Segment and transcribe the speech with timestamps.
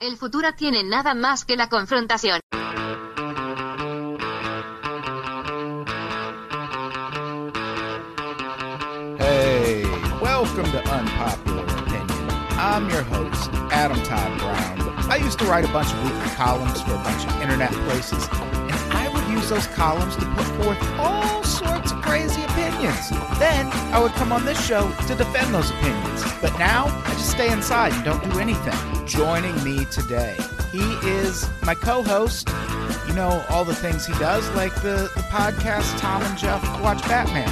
[0.00, 2.40] El futuro tiene nada más que la confrontación.
[9.18, 9.82] Hey,
[10.22, 12.30] welcome to Unpopular Opinion.
[12.52, 15.10] I'm your host, Adam Todd Brown.
[15.10, 18.28] I used to write a bunch of weekly columns for a bunch of internet places,
[18.30, 23.10] and I would use those columns to put forth all sorts of crazy opinions.
[23.38, 26.22] Then I would come on this show to defend those opinions.
[26.40, 28.76] But now I just stay inside and don't do anything.
[29.06, 30.36] Joining me today,
[30.70, 32.48] he is my co host.
[33.06, 37.02] You know, all the things he does, like the, the podcast Tom and Jeff Watch
[37.08, 37.48] Batman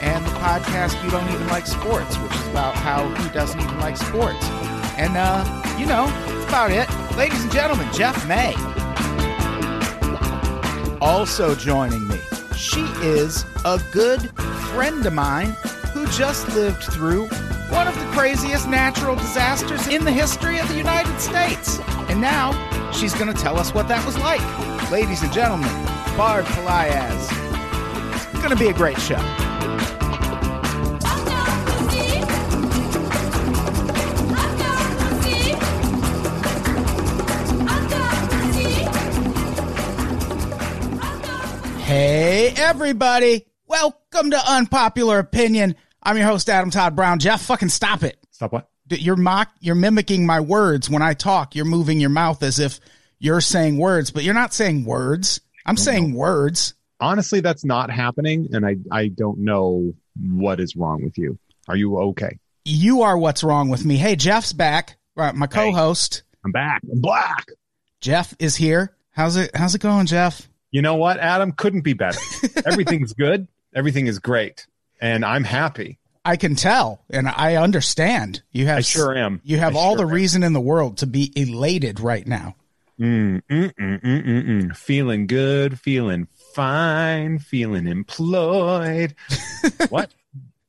[0.00, 3.78] and the podcast You Don't Even Like Sports, which is about how he doesn't even
[3.80, 4.44] like sports.
[4.96, 5.44] And, uh,
[5.78, 6.88] you know, that's about it.
[7.16, 8.54] Ladies and gentlemen, Jeff May.
[11.00, 12.13] Also joining me,
[12.64, 14.30] she is a good
[14.70, 15.50] friend of mine
[15.92, 17.26] who just lived through
[17.68, 21.78] one of the craziest natural disasters in the history of the United States.
[22.08, 22.52] And now
[22.90, 24.40] she's going to tell us what that was like.
[24.90, 25.68] Ladies and gentlemen,
[26.16, 27.28] Barb Pelaez.
[28.32, 29.43] It's going to be a great show.
[41.96, 43.46] Hey, everybody.
[43.68, 45.76] Welcome to Unpopular Opinion.
[46.02, 47.20] I'm your host, Adam Todd Brown.
[47.20, 48.18] Jeff, fucking stop it.
[48.32, 48.68] Stop what?
[48.88, 51.54] You're mock, you're mimicking my words when I talk.
[51.54, 52.80] You're moving your mouth as if
[53.20, 55.40] you're saying words, but you're not saying words.
[55.64, 56.74] I'm saying words.
[56.98, 61.38] Honestly, that's not happening, and I I don't know what is wrong with you.
[61.68, 62.40] Are you okay?
[62.64, 63.98] You are what's wrong with me.
[63.98, 64.96] Hey, Jeff's back.
[65.14, 66.82] Right, my co-host I'm back.
[66.90, 67.46] I'm black.
[68.00, 68.96] Jeff is here.
[69.12, 69.52] How's it?
[69.54, 70.48] How's it going, Jeff?
[70.74, 71.52] You know what, Adam?
[71.52, 72.18] Couldn't be better.
[72.66, 73.46] Everything's good.
[73.76, 74.66] Everything is great,
[75.00, 76.00] and I'm happy.
[76.24, 78.42] I can tell, and I understand.
[78.50, 79.40] You have I sure am.
[79.44, 80.12] You have I all sure the am.
[80.12, 82.56] reason in the world to be elated right now.
[82.98, 84.76] Mm, mm, mm, mm, mm, mm.
[84.76, 85.78] Feeling good.
[85.78, 87.38] Feeling fine.
[87.38, 89.14] Feeling employed.
[89.90, 90.10] what?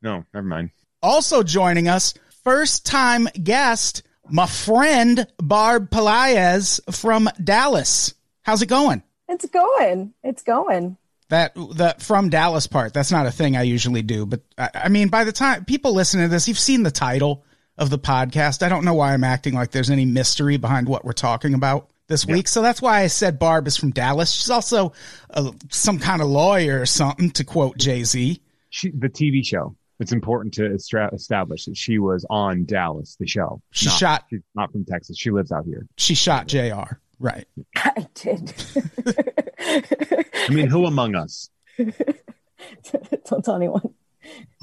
[0.03, 0.69] No, never mind.
[1.01, 8.13] Also joining us, first time guest, my friend Barb Pelaez from Dallas.
[8.43, 9.01] How's it going?
[9.27, 10.13] It's going.
[10.23, 10.97] It's going.
[11.29, 14.25] That the from Dallas part, that's not a thing I usually do.
[14.25, 17.43] But I, I mean, by the time people listen to this, you've seen the title
[17.77, 18.61] of the podcast.
[18.61, 21.89] I don't know why I'm acting like there's any mystery behind what we're talking about
[22.07, 22.47] this week.
[22.47, 24.31] So that's why I said Barb is from Dallas.
[24.31, 24.93] She's also
[25.31, 28.39] uh, some kind of lawyer or something, to quote Jay Z.
[28.69, 29.75] She, the TV show.
[29.99, 33.61] It's important to estra- establish that she was on Dallas, the show.
[33.71, 35.17] She Not- shot- She's not from Texas.
[35.17, 35.87] She lives out here.
[35.97, 36.97] She shot Jr.
[37.19, 37.45] Right.
[37.75, 38.53] I did.
[40.33, 41.49] I mean, who among us?
[41.77, 43.93] Don't tell anyone.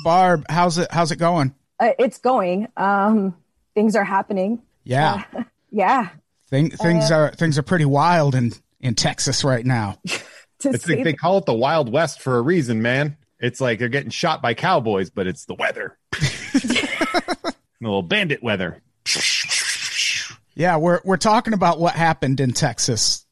[0.04, 0.88] Barb, how's it?
[0.90, 1.54] How's it going?
[1.78, 2.68] Uh, it's going.
[2.76, 3.36] Um,
[3.74, 4.62] things are happening.
[4.84, 5.24] Yeah.
[5.74, 6.10] Yeah.
[6.50, 8.52] Thing, things are things are pretty wild in
[8.82, 9.98] in Texas right now.
[10.58, 13.16] To It's like they call it the Wild West for a reason, man.
[13.40, 15.96] It's like they're getting shot by cowboys, but it's the weather.
[16.10, 18.82] the little bandit weather.
[20.54, 23.26] Yeah, we're we're talking about what happened in Texas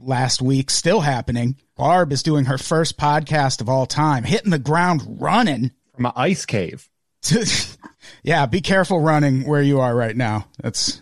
[0.00, 1.56] last week, still happening.
[1.76, 5.72] Barb is doing her first podcast of all time, hitting the ground running.
[5.94, 6.88] From an ice cave.
[8.22, 10.46] yeah, be careful running where you are right now.
[10.62, 11.00] That's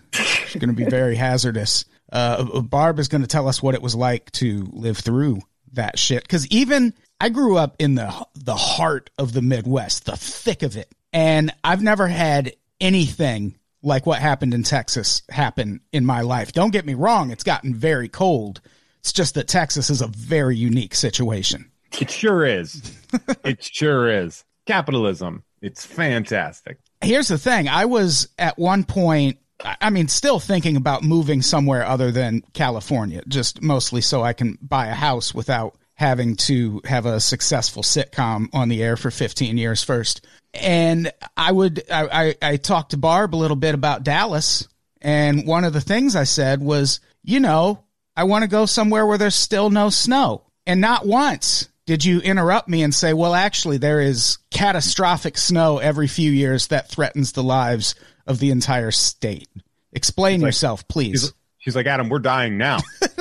[0.55, 1.85] going to be very hazardous.
[2.11, 5.41] Uh, Barb is going to tell us what it was like to live through
[5.73, 6.23] that shit.
[6.23, 10.77] Because even I grew up in the the heart of the Midwest, the thick of
[10.77, 16.53] it, and I've never had anything like what happened in Texas happen in my life.
[16.53, 18.61] Don't get me wrong; it's gotten very cold.
[19.01, 21.71] It's just that Texas is a very unique situation.
[22.01, 22.93] It sure is.
[23.45, 24.45] it sure is.
[24.67, 25.45] Capitalism.
[25.61, 26.79] It's fantastic.
[27.03, 31.41] here's the thing i was at one point I- i mean still thinking about moving
[31.43, 36.81] somewhere other than california just mostly so i can buy a house without having to
[36.85, 42.35] have a successful sitcom on the air for 15 years first and i would i
[42.43, 44.69] i, I talked to barb a little bit about dallas
[45.01, 47.85] and one of the things i said was you know
[48.17, 52.21] i want to go somewhere where there's still no snow and not once did you
[52.21, 57.33] interrupt me and say, well, actually, there is catastrophic snow every few years that threatens
[57.33, 57.95] the lives
[58.27, 59.49] of the entire state?
[59.93, 61.21] Explain like- yourself, please.
[61.21, 62.79] She's, she's like, Adam, we're dying now.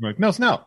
[0.00, 0.66] Like, no, no.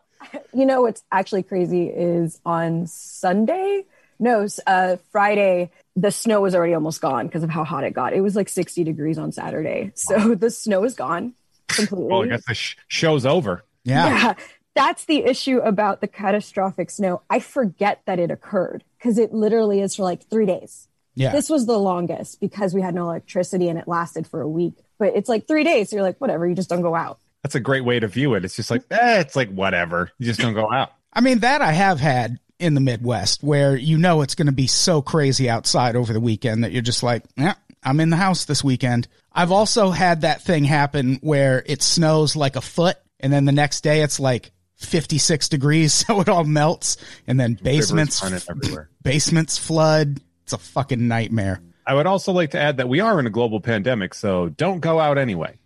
[0.54, 3.84] You know what's actually crazy is on Sunday,
[4.18, 7.92] no, s- uh, Friday, the snow was already almost gone because of how hot it
[7.94, 8.12] got.
[8.12, 9.92] It was like 60 degrees on Saturday.
[9.94, 11.34] So the snow is gone
[11.68, 12.06] completely.
[12.08, 13.62] Well, I guess the sh- show's over.
[13.84, 14.08] yeah.
[14.08, 14.34] yeah.
[14.74, 17.22] That's the issue about the catastrophic snow.
[17.28, 20.86] I forget that it occurred because it literally is for like three days.
[21.16, 21.32] Yeah.
[21.32, 24.74] This was the longest because we had no electricity and it lasted for a week.
[25.00, 25.90] But it's like three days.
[25.90, 27.18] So you're like, whatever, you just don't go out.
[27.48, 28.44] That's a great way to view it.
[28.44, 30.10] It's just like, eh, it's like whatever.
[30.18, 30.92] You just don't go out.
[31.14, 34.52] I mean, that I have had in the Midwest where you know it's going to
[34.52, 38.18] be so crazy outside over the weekend that you're just like, yeah, I'm in the
[38.18, 39.08] house this weekend.
[39.32, 43.52] I've also had that thing happen where it snows like a foot and then the
[43.52, 48.90] next day it's like 56 degrees so it all melts and then basements everywhere.
[49.02, 50.20] basements flood.
[50.42, 51.62] It's a fucking nightmare.
[51.86, 54.80] I would also like to add that we are in a global pandemic, so don't
[54.80, 55.58] go out anyway.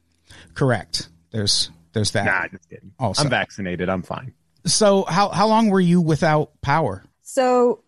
[0.55, 1.09] Correct.
[1.33, 2.25] There's there's that.
[2.25, 2.93] Nah, just kidding.
[2.99, 3.25] Also.
[3.25, 3.89] I'm vaccinated.
[3.89, 4.33] I'm fine.
[4.65, 7.05] So how how long were you without power?
[7.23, 7.83] So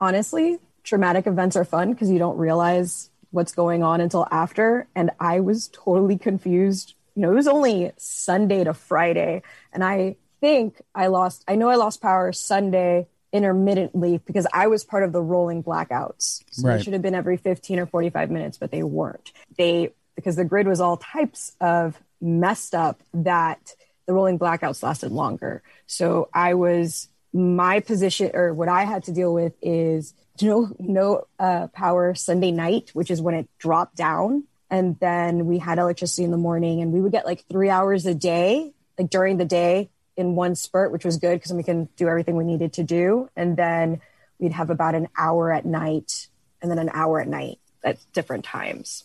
[0.00, 4.88] honestly, traumatic events are fun because you don't realize what's going on until after.
[4.94, 6.94] And I was totally confused.
[7.14, 9.42] You know, it was only Sunday to Friday.
[9.72, 14.82] And I think I lost, I know I lost power Sunday intermittently because I was
[14.84, 16.42] part of the rolling blackouts.
[16.50, 16.76] So Right.
[16.76, 19.32] they should have been every 15 or 45 minutes, but they weren't.
[19.56, 23.74] They, because the grid was all types of messed up that
[24.06, 25.62] the rolling blackouts lasted longer.
[25.86, 31.26] So I was my position or what I had to deal with is no no
[31.38, 36.24] uh, power Sunday night, which is when it dropped down, and then we had electricity
[36.24, 39.44] in the morning, and we would get like three hours a day, like during the
[39.44, 42.82] day in one spurt, which was good because we can do everything we needed to
[42.82, 44.00] do, and then
[44.38, 46.28] we'd have about an hour at night,
[46.62, 49.04] and then an hour at night at different times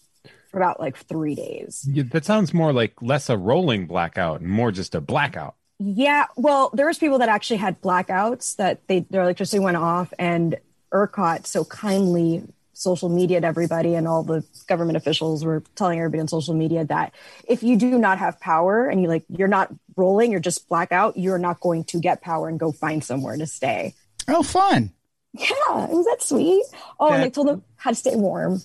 [0.56, 1.86] for about like three days.
[1.92, 5.56] Yeah, that sounds more like less a rolling blackout and more just a blackout.
[5.80, 10.14] Yeah, well, there was people that actually had blackouts that they their electricity went off,
[10.18, 10.56] and
[10.94, 12.42] ERCOT so kindly
[12.72, 16.86] social media to everybody, and all the government officials were telling everybody on social media
[16.86, 17.14] that
[17.50, 21.18] if you do not have power and you like you're not rolling, you're just blackout,
[21.18, 23.94] you're not going to get power and go find somewhere to stay.
[24.30, 24.94] Oh, fun.
[25.34, 26.64] Yeah, was that sweet?
[26.98, 28.62] Oh, and they told them how to stay warm.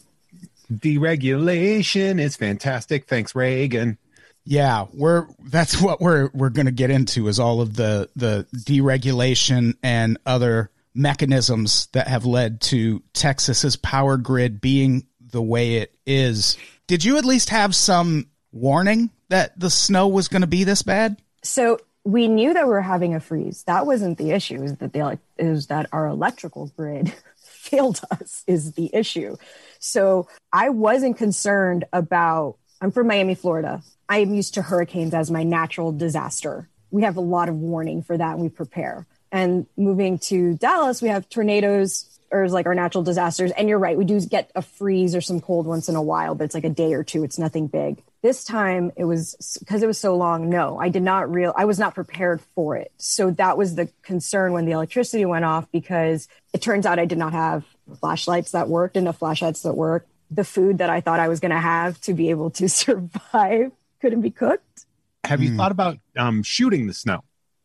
[0.73, 3.07] Deregulation is fantastic.
[3.07, 3.99] Thanks, Reagan.
[4.45, 8.47] Yeah, we're that's what we're we're going to get into is all of the the
[8.57, 15.95] deregulation and other mechanisms that have led to Texas's power grid being the way it
[16.07, 16.57] is.
[16.87, 20.83] Did you at least have some warning that the snow was going to be this
[20.83, 21.17] bad?
[21.43, 23.63] So we knew that we were having a freeze.
[23.65, 24.63] That wasn't the issue.
[24.63, 27.15] Is that the is that our electrical grid
[27.61, 29.37] failed us is the issue.
[29.79, 32.57] So I wasn't concerned about.
[32.81, 33.83] I'm from Miami, Florida.
[34.09, 36.69] I am used to hurricanes as my natural disaster.
[36.91, 39.07] We have a lot of warning for that, and we prepare.
[39.31, 43.51] And moving to Dallas, we have tornadoes or like our natural disasters.
[43.53, 46.35] And you're right, we do get a freeze or some cold once in a while,
[46.35, 47.23] but it's like a day or two.
[47.25, 48.03] It's nothing big.
[48.23, 50.51] This time it was because it was so long.
[50.51, 51.55] No, I did not real.
[51.57, 52.93] I was not prepared for it.
[52.99, 57.07] So that was the concern when the electricity went off because it turns out I
[57.07, 57.65] did not have
[58.01, 60.09] flashlights that worked, enough flashlights that worked.
[60.31, 63.73] The food that I thought I was going to have to be able to survive
[64.01, 64.87] couldn't be cooked.
[65.25, 67.25] Have you thought about um, shooting the snow?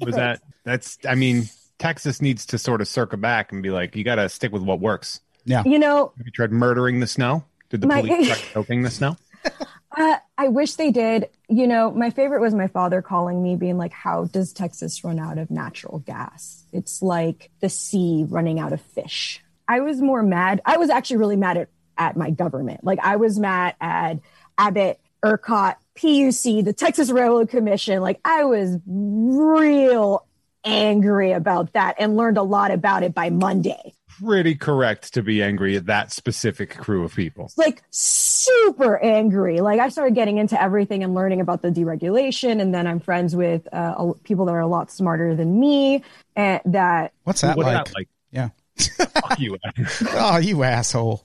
[0.00, 0.98] Was that that's?
[1.08, 1.48] I mean,
[1.78, 4.62] Texas needs to sort of circle back and be like, you got to stick with
[4.62, 5.20] what works.
[5.44, 5.62] Yeah.
[5.66, 7.44] You know, Have you tried murdering the snow?
[7.72, 9.16] Did the My- police start choking the snow?
[9.94, 11.28] Uh, I wish they did.
[11.50, 15.18] You know, my favorite was my father calling me, being like, How does Texas run
[15.18, 16.64] out of natural gas?
[16.72, 19.42] It's like the sea running out of fish.
[19.68, 20.62] I was more mad.
[20.64, 22.84] I was actually really mad at, at my government.
[22.84, 24.20] Like, I was mad at
[24.56, 28.00] Abbott, ERCOT, PUC, the Texas Railroad Commission.
[28.00, 30.26] Like, I was real
[30.64, 33.92] angry about that and learned a lot about it by Monday.
[34.20, 37.50] Pretty correct to be angry at that specific crew of people.
[37.56, 39.60] like super angry.
[39.60, 43.34] Like I started getting into everything and learning about the deregulation, and then I'm friends
[43.36, 46.02] with uh, people that are a lot smarter than me.
[46.36, 47.86] And that What's that What's like?
[47.86, 48.08] that like?
[48.30, 48.48] Yeah.
[48.78, 49.56] Fuck you.
[50.10, 51.22] Oh, you asshole.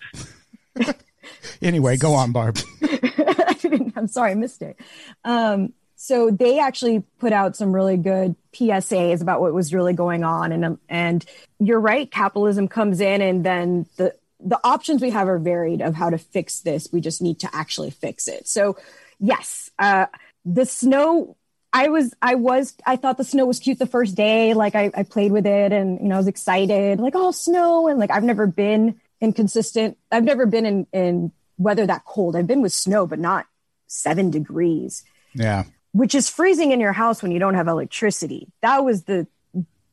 [1.61, 2.57] anyway, go on, Barb.
[3.95, 4.79] I'm sorry, I missed it.
[5.23, 10.23] Um, so they actually put out some really good PSAs about what was really going
[10.23, 11.25] on, and and
[11.59, 15.95] you're right, capitalism comes in, and then the the options we have are varied of
[15.95, 16.89] how to fix this.
[16.91, 18.47] We just need to actually fix it.
[18.47, 18.77] So,
[19.19, 20.07] yes, uh,
[20.45, 21.35] the snow.
[21.73, 24.53] I was, I was, I thought the snow was cute the first day.
[24.53, 26.99] Like I, I played with it, and you know, I was excited.
[26.99, 29.97] Like oh, snow, and like I've never been inconsistent.
[30.11, 32.35] I've never been in in weather that cold.
[32.35, 33.45] I've been with snow, but not
[33.87, 35.63] seven degrees Yeah.
[35.97, 38.47] Which is freezing in your house when you don't have electricity.
[38.61, 39.27] That was the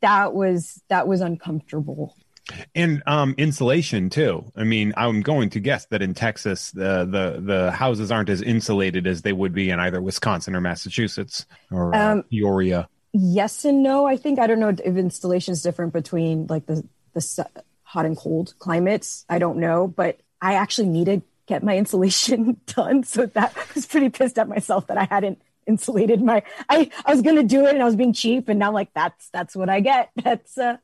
[0.00, 2.14] that was that was uncomfortable.
[2.74, 4.52] and um, insulation too.
[4.54, 8.42] I mean, I'm going to guess that in Texas, the the the houses aren't as
[8.42, 12.86] insulated as they would be in either Wisconsin or Massachusetts or uh, Um, Peoria.
[13.14, 14.04] Yes and no.
[14.06, 17.46] I think I don't know if installation is different between like the the
[17.82, 19.24] hot and cold climates.
[19.30, 23.04] I don't know, but I actually need to get my insulation done.
[23.04, 27.12] So that I was pretty pissed at myself that I hadn't insulated my I I
[27.12, 29.28] was going to do it and I was being cheap and now I'm like that's
[29.30, 30.10] that's what I get.
[30.22, 30.76] That's uh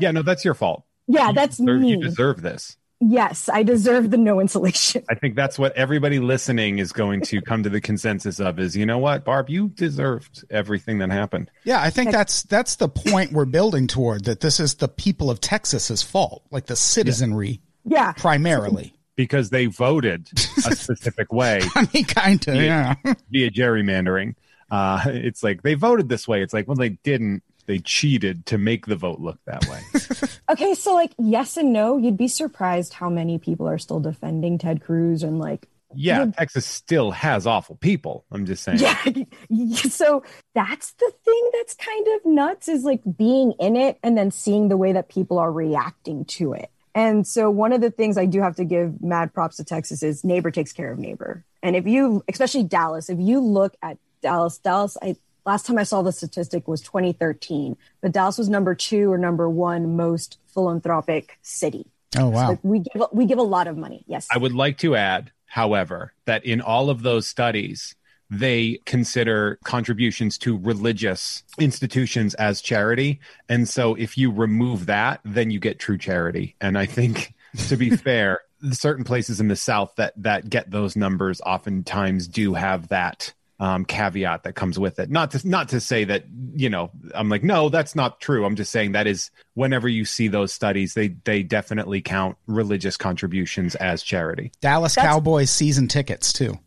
[0.00, 0.84] Yeah, no, that's your fault.
[1.06, 1.88] Yeah, that's you deserve, me.
[1.90, 2.76] You deserve this.
[3.00, 5.04] Yes, I deserve the no insulation.
[5.10, 8.74] I think that's what everybody listening is going to come to the consensus of is,
[8.74, 11.50] you know what, Barb, you deserved everything that happened.
[11.64, 15.30] Yeah, I think that's that's the point we're building toward that this is the people
[15.30, 18.12] of Texas's fault, like the citizenry Yeah.
[18.12, 18.94] primarily.
[19.16, 20.30] Because they voted
[20.66, 22.94] a specific way I mean, kind of, yeah.
[23.30, 24.34] via gerrymandering.
[24.70, 26.42] Uh, it's like they voted this way.
[26.42, 27.42] It's like, well, they didn't.
[27.66, 29.80] They cheated to make the vote look that way.
[30.48, 34.58] Okay, so like yes and no, you'd be surprised how many people are still defending
[34.58, 38.24] Ted Cruz and like Yeah, Texas still has awful people.
[38.30, 38.78] I'm just saying.
[38.78, 39.02] yeah.
[39.90, 40.22] So
[40.54, 44.68] that's the thing that's kind of nuts is like being in it and then seeing
[44.68, 46.70] the way that people are reacting to it.
[46.96, 50.02] And so one of the things I do have to give mad props to Texas
[50.02, 51.44] is neighbor takes care of neighbor.
[51.62, 55.82] And if you, especially Dallas, if you look at Dallas, Dallas, I last time I
[55.82, 61.38] saw the statistic was 2013, but Dallas was number two or number one most philanthropic
[61.42, 61.86] city.
[62.16, 62.48] Oh wow.
[62.48, 64.02] Like we give we give a lot of money.
[64.06, 64.26] Yes.
[64.32, 67.94] I would like to add, however, that in all of those studies,
[68.30, 73.20] they consider contributions to religious institutions as charity.
[73.48, 76.56] And so if you remove that, then you get true charity.
[76.60, 77.34] And I think,
[77.68, 78.40] to be fair,
[78.72, 83.84] certain places in the South that, that get those numbers oftentimes do have that um,
[83.84, 85.10] caveat that comes with it.
[85.10, 88.44] Not to not to say that you know I'm like no, that's not true.
[88.44, 92.96] I'm just saying that is whenever you see those studies, they they definitely count religious
[92.96, 94.52] contributions as charity.
[94.60, 96.58] Dallas That's- Cowboys season tickets too.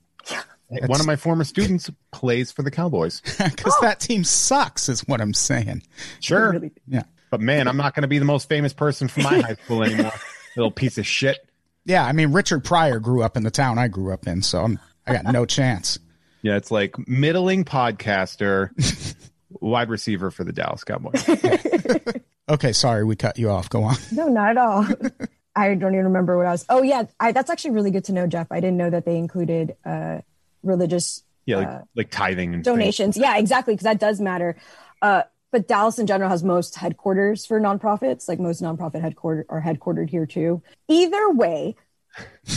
[0.70, 3.22] One of my former students plays for the Cowboys.
[3.38, 5.84] Because that team sucks, is what I'm saying.
[6.20, 7.04] Sure, Really- Yeah.
[7.32, 9.84] but man, I'm not going to be the most famous person from my high school
[9.84, 10.12] anymore.
[10.56, 11.38] Little piece of shit.
[11.86, 14.64] Yeah, I mean Richard Pryor grew up in the town I grew up in, so
[14.64, 15.98] I'm I got no chance.
[16.44, 18.70] Yeah, it's like middling podcaster,
[19.50, 21.24] wide receiver for the Dallas Cowboys.
[22.48, 23.70] Okay, sorry we cut you off.
[23.70, 23.96] Go on.
[24.12, 24.86] No, not at all.
[25.56, 26.66] I don't even remember what I was.
[26.70, 28.48] Oh yeah, I, that's actually really good to know, Jeff.
[28.52, 30.20] I didn't know that they included uh,
[30.64, 32.74] religious Yeah, like like tithing and things.
[32.74, 33.18] donations.
[33.18, 34.56] Yeah, exactly, because that does matter.
[35.02, 38.28] Uh, but Dallas in general has most headquarters for nonprofits.
[38.28, 40.62] Like most nonprofit headquarter are headquartered here too.
[40.88, 41.76] Either way,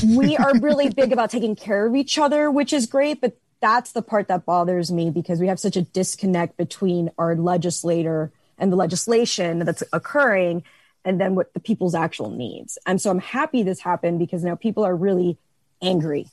[0.06, 3.20] we are really big about taking care of each other, which is great.
[3.20, 7.34] But that's the part that bothers me because we have such a disconnect between our
[7.36, 10.62] legislator and the legislation that's occurring
[11.04, 12.76] and then what the people's actual needs.
[12.86, 15.38] And so I'm happy this happened because now people are really
[15.82, 16.26] angry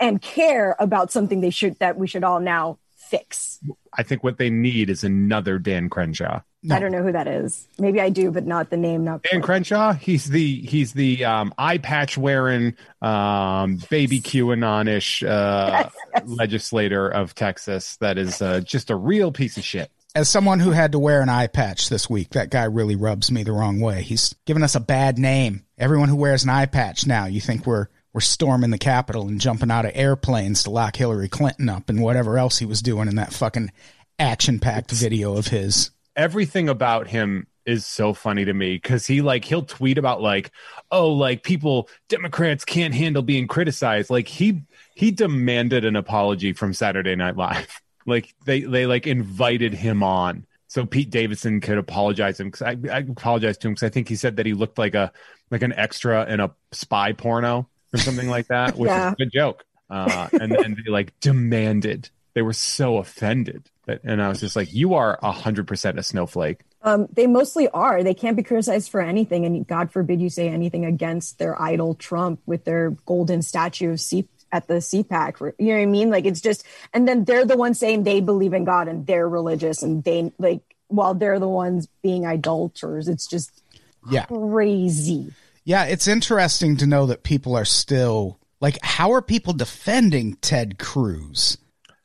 [0.00, 3.60] and care about something they should that we should all now fix.
[3.96, 6.40] I think what they need is another Dan Crenshaw.
[6.64, 6.76] No.
[6.76, 7.66] I don't know who that is.
[7.78, 9.04] Maybe I do, but not the name.
[9.04, 15.90] Not Dan Crenshaw, he's the he's the um, eye patch wearing um, baby QAnonish uh,
[16.24, 17.96] legislator of Texas.
[17.96, 19.90] That is uh, just a real piece of shit.
[20.14, 23.32] As someone who had to wear an eye patch this week, that guy really rubs
[23.32, 24.02] me the wrong way.
[24.02, 25.64] He's given us a bad name.
[25.78, 29.40] Everyone who wears an eye patch now, you think we're we're storming the Capitol and
[29.40, 33.08] jumping out of airplanes to lock Hillary Clinton up and whatever else he was doing
[33.08, 33.72] in that fucking
[34.18, 35.90] action-packed video of his.
[36.14, 40.50] everything about him is so funny to me because he like he'll tweet about like
[40.90, 44.10] oh like people democrats can't handle being criticized.
[44.10, 44.62] Like he
[44.94, 47.80] he demanded an apology from saturday night live.
[48.04, 52.76] Like they they like invited him on so pete davidson could apologize him because I,
[52.90, 55.12] I apologize to him because i think he said that he looked like a
[55.52, 59.08] like an extra in a spy porno or something like that which Yeah.
[59.08, 64.00] is a good joke uh and then they like demanded they were so offended but,
[64.04, 67.68] and i was just like you are a hundred percent a snowflake Um, they mostly
[67.68, 68.02] are.
[68.02, 71.94] They can't be criticized for anything, and God forbid you say anything against their idol
[71.94, 75.36] Trump with their golden statue of C at the CPAC.
[75.38, 76.10] For, you know what I mean?
[76.10, 79.28] Like it's just, and then they're the ones saying they believe in God and they're
[79.28, 83.06] religious, and they like while they're the ones being idolaters.
[83.06, 83.62] It's just
[84.10, 84.26] Yeah.
[84.26, 85.30] crazy.
[85.64, 90.78] Yeah, it's interesting to know that people are still like, how are people defending Ted
[90.78, 91.58] Cruz?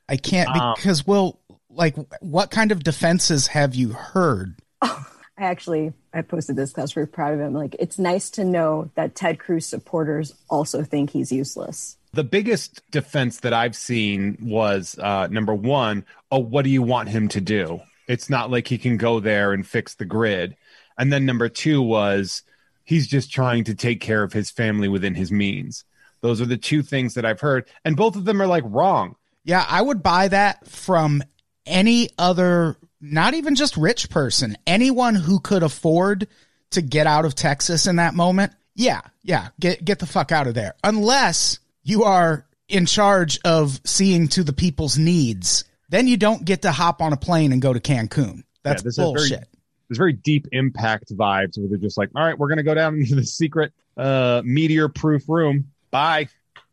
[0.08, 4.56] I can't Um, because, well, like, what kind of defenses have you heard?
[5.38, 7.54] I actually I posted this because we're proud of him.
[7.54, 11.96] Like it's nice to know that Ted Cruz supporters also think he's useless.
[12.12, 17.10] The biggest defense that I've seen was uh, number one, oh, what do you want
[17.10, 17.80] him to do?
[18.08, 20.56] It's not like he can go there and fix the grid.
[20.98, 22.42] And then number two was
[22.88, 25.84] he's just trying to take care of his family within his means.
[26.22, 27.68] Those are the two things that I've heard.
[27.84, 29.14] And both of them are like wrong.
[29.44, 31.22] Yeah, I would buy that from
[31.66, 36.28] any other, not even just rich person, anyone who could afford
[36.70, 40.46] to get out of Texas in that moment, yeah, yeah, get get the fuck out
[40.46, 40.74] of there.
[40.82, 46.62] Unless you are in charge of seeing to the people's needs, then you don't get
[46.62, 48.44] to hop on a plane and go to Cancun.
[48.62, 49.48] That's Yeah, bullshit.
[49.88, 52.94] There's very deep impact vibes where they're just like, all right, we're gonna go down
[52.98, 55.70] into the secret uh, meteor proof room.
[55.90, 56.28] Bye.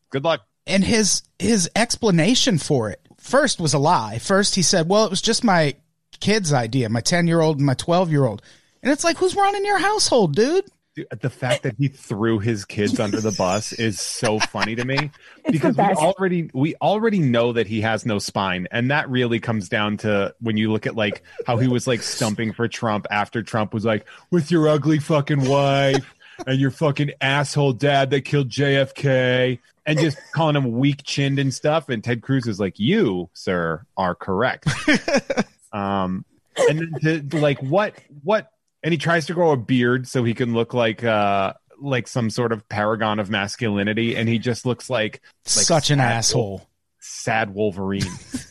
[0.10, 0.42] Good luck.
[0.68, 4.20] and his his explanation for it first was a lie.
[4.20, 5.76] First he said, "Well, it was just my
[6.20, 8.42] kid's idea, my 10-year-old and my 12-year-old."
[8.84, 12.64] And it's like, "Who's running your household, dude?" Dude, the fact that he threw his
[12.64, 15.12] kids under the bus is so funny to me
[15.52, 18.66] because we already we already know that he has no spine.
[18.72, 22.02] And that really comes down to when you look at like how he was like
[22.02, 26.16] stumping for Trump after Trump was like with your ugly fucking wife
[26.48, 31.54] and your fucking asshole dad that killed JFK and just calling him weak chinned and
[31.54, 31.90] stuff.
[31.90, 34.70] And Ted Cruz is like you sir are correct.
[35.74, 36.24] Um
[36.58, 38.50] and then to, like what what
[38.86, 41.52] and he tries to grow a beard so he can look like uh
[41.82, 45.22] like some sort of paragon of masculinity and he just looks like
[45.58, 46.66] like Such an asshole.
[47.00, 48.06] sad wolverine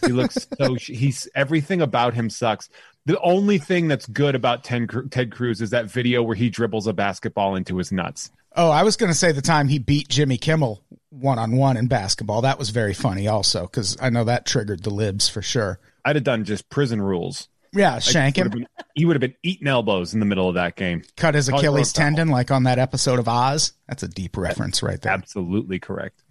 [0.05, 2.69] he looks so he's everything about him sucks
[3.07, 6.93] the only thing that's good about ted cruz is that video where he dribbles a
[6.93, 10.37] basketball into his nuts Oh, I was going to say the time he beat Jimmy
[10.37, 12.43] Kimmel one on one in basketball.
[12.43, 15.81] That was very funny, also, because I know that triggered the libs for sure.
[16.05, 19.67] i'd have done just prison rules Yeah, shank him, been- he would have been eating
[19.67, 23.19] elbows in the middle of that game cut his Achilles tendon, like on that episode
[23.19, 23.73] of Oz.
[23.89, 25.13] That's a deep reference right there.
[25.13, 26.23] absolutely correct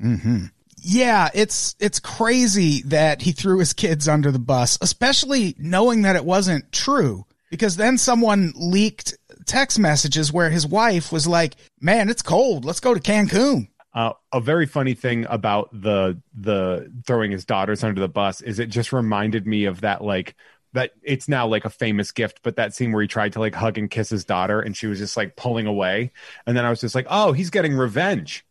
[0.86, 6.16] Yeah, it's it's crazy that he threw his kids under the bus, especially knowing that
[6.16, 7.26] it wasn't true.
[7.50, 12.66] Because then someone leaked text messages where his wife was like, "Man, it's cold.
[12.66, 17.84] Let's go to Cancun." Uh, a very funny thing about the the throwing his daughters
[17.84, 20.36] under the bus is it just reminded me of that like
[20.74, 23.56] that it's now like a famous gift, but that scene where he tried to like
[23.56, 26.12] hug and kiss his daughter and she was just like pulling away,
[26.46, 28.46] and then I was just like, oh, he's getting revenge.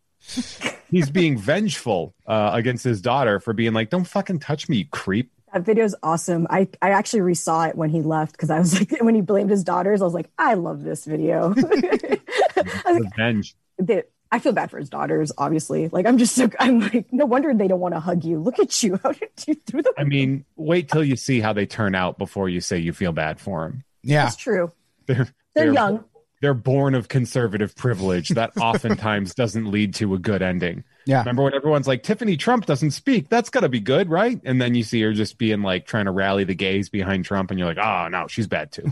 [0.91, 4.87] he's being vengeful uh, against his daughter for being like, don't fucking touch me, you
[4.91, 5.31] creep.
[5.52, 6.47] That video's awesome.
[6.49, 9.51] I, I actually resaw it when he left because I was like, when he blamed
[9.51, 11.55] his daughters, I was like, I love this video.
[12.87, 13.55] Revenge.
[13.79, 15.88] They- I feel bad for his daughters, obviously.
[15.88, 18.38] Like, I'm just so, I'm like, no wonder they don't want to hug you.
[18.40, 18.99] Look at you.
[19.03, 22.18] How did you through the I mean, wait till you see how they turn out
[22.18, 23.85] before you say you feel bad for him.
[24.03, 24.73] Yeah, That's true.
[25.07, 26.05] They're They're young.
[26.40, 30.83] they're born of conservative privilege that oftentimes doesn't lead to a good ending.
[31.05, 31.18] yeah.
[31.21, 33.29] Remember when everyone's like, Tiffany Trump doesn't speak?
[33.29, 34.40] That's got to be good, right?
[34.45, 37.51] And then you see her just being like trying to rally the gays behind Trump,
[37.51, 38.90] and you're like, oh, no, she's bad too.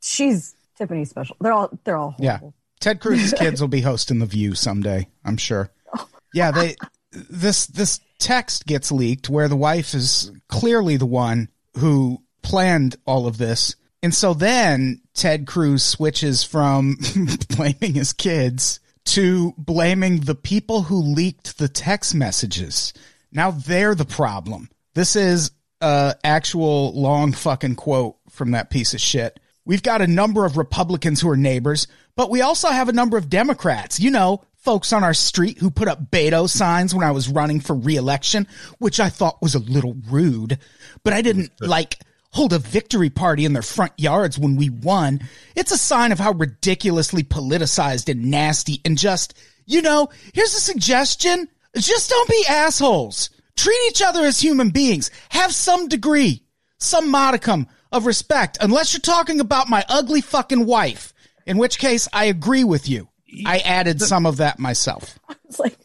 [0.00, 1.36] She's Tiffany special.
[1.40, 2.38] They're all, they're all Yeah.
[2.82, 5.70] Ted Cruz's kids will be hosting the View someday, I'm sure.
[6.34, 6.76] Yeah, they
[7.12, 13.26] this this text gets leaked where the wife is clearly the one who planned all
[13.26, 13.76] of this.
[14.02, 16.96] And so then Ted Cruz switches from
[17.56, 22.92] blaming his kids to blaming the people who leaked the text messages.
[23.30, 24.70] Now they're the problem.
[24.94, 29.38] This is a actual long fucking quote from that piece of shit.
[29.64, 33.16] We've got a number of Republicans who are neighbors, but we also have a number
[33.16, 34.00] of Democrats.
[34.00, 37.60] You know, folks on our street who put up Beto signs when I was running
[37.60, 38.46] for reelection,
[38.78, 40.58] which I thought was a little rude,
[41.04, 41.98] but I didn't like
[42.32, 45.20] hold a victory party in their front yards when we won.
[45.54, 50.60] It's a sign of how ridiculously politicized and nasty and just, you know, here's a
[50.60, 51.48] suggestion.
[51.76, 53.30] Just don't be assholes.
[53.56, 55.10] Treat each other as human beings.
[55.28, 56.42] Have some degree,
[56.78, 61.12] some modicum of respect, unless you're talking about my ugly fucking wife,
[61.46, 63.08] in which case I agree with you.
[63.46, 65.18] I added some of that myself.
[65.48, 65.76] It's like,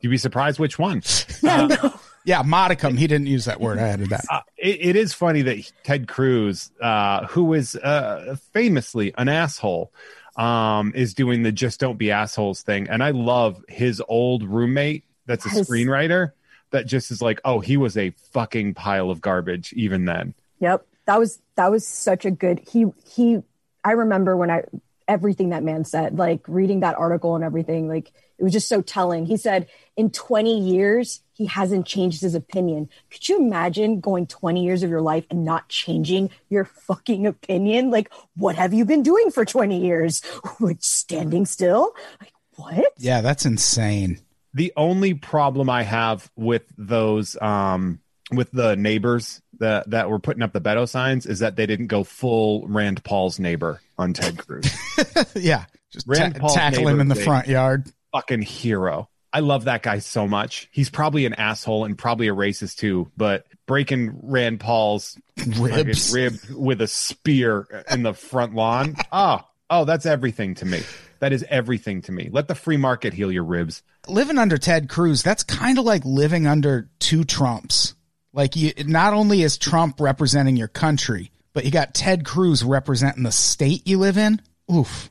[0.00, 1.02] You'd be surprised which one.
[1.42, 1.94] yeah, no.
[2.26, 2.96] Yeah, modicum.
[2.98, 3.78] He didn't use that word.
[3.78, 4.24] I added that.
[4.30, 9.92] Uh, it, it is funny that Ted Cruz, uh, who is uh, famously an asshole,
[10.36, 12.86] um, is doing the just don't be assholes thing.
[12.90, 15.68] And I love his old roommate that's a Yes.
[15.70, 16.32] screenwriter
[16.70, 20.34] that just is like, oh, he was a fucking pile of garbage even then.
[20.60, 20.86] Yep.
[21.06, 23.42] That was that was such a good he he
[23.84, 24.64] I remember when I
[25.06, 28.80] everything that man said, like reading that article and everything, like it was just so
[28.80, 29.26] telling.
[29.26, 32.88] He said in 20 years he hasn't changed his opinion.
[33.10, 37.90] Could you imagine going 20 years of your life and not changing your fucking opinion?
[37.90, 40.22] Like what have you been doing for 20 years?
[40.60, 41.94] Like standing still?
[42.20, 42.92] Like what?
[42.96, 44.20] Yeah, that's insane.
[44.54, 50.42] the only problem I have with those um with the neighbors that that were putting
[50.42, 54.38] up the Beto signs is that they didn't go full Rand Paul's neighbor on Ted
[54.38, 54.66] Cruz.
[55.34, 57.90] yeah, just Rand ta- Paul's tackle him in the front yard.
[58.12, 59.08] Fucking hero.
[59.32, 60.68] I love that guy so much.
[60.70, 65.18] He's probably an asshole and probably a racist too, but breaking Rand Paul's
[65.58, 66.12] Ribs.
[66.14, 68.94] rib with a spear in the front lawn.
[69.10, 69.40] Oh,
[69.70, 70.82] Oh, that's everything to me.
[71.20, 72.28] That is everything to me.
[72.30, 73.82] Let the free market heal your ribs.
[74.06, 77.93] living under Ted Cruz, that's kind of like living under two Trumps.
[78.34, 83.22] Like you, not only is Trump representing your country, but you got Ted Cruz representing
[83.22, 84.40] the state you live in.
[84.74, 85.08] Oof.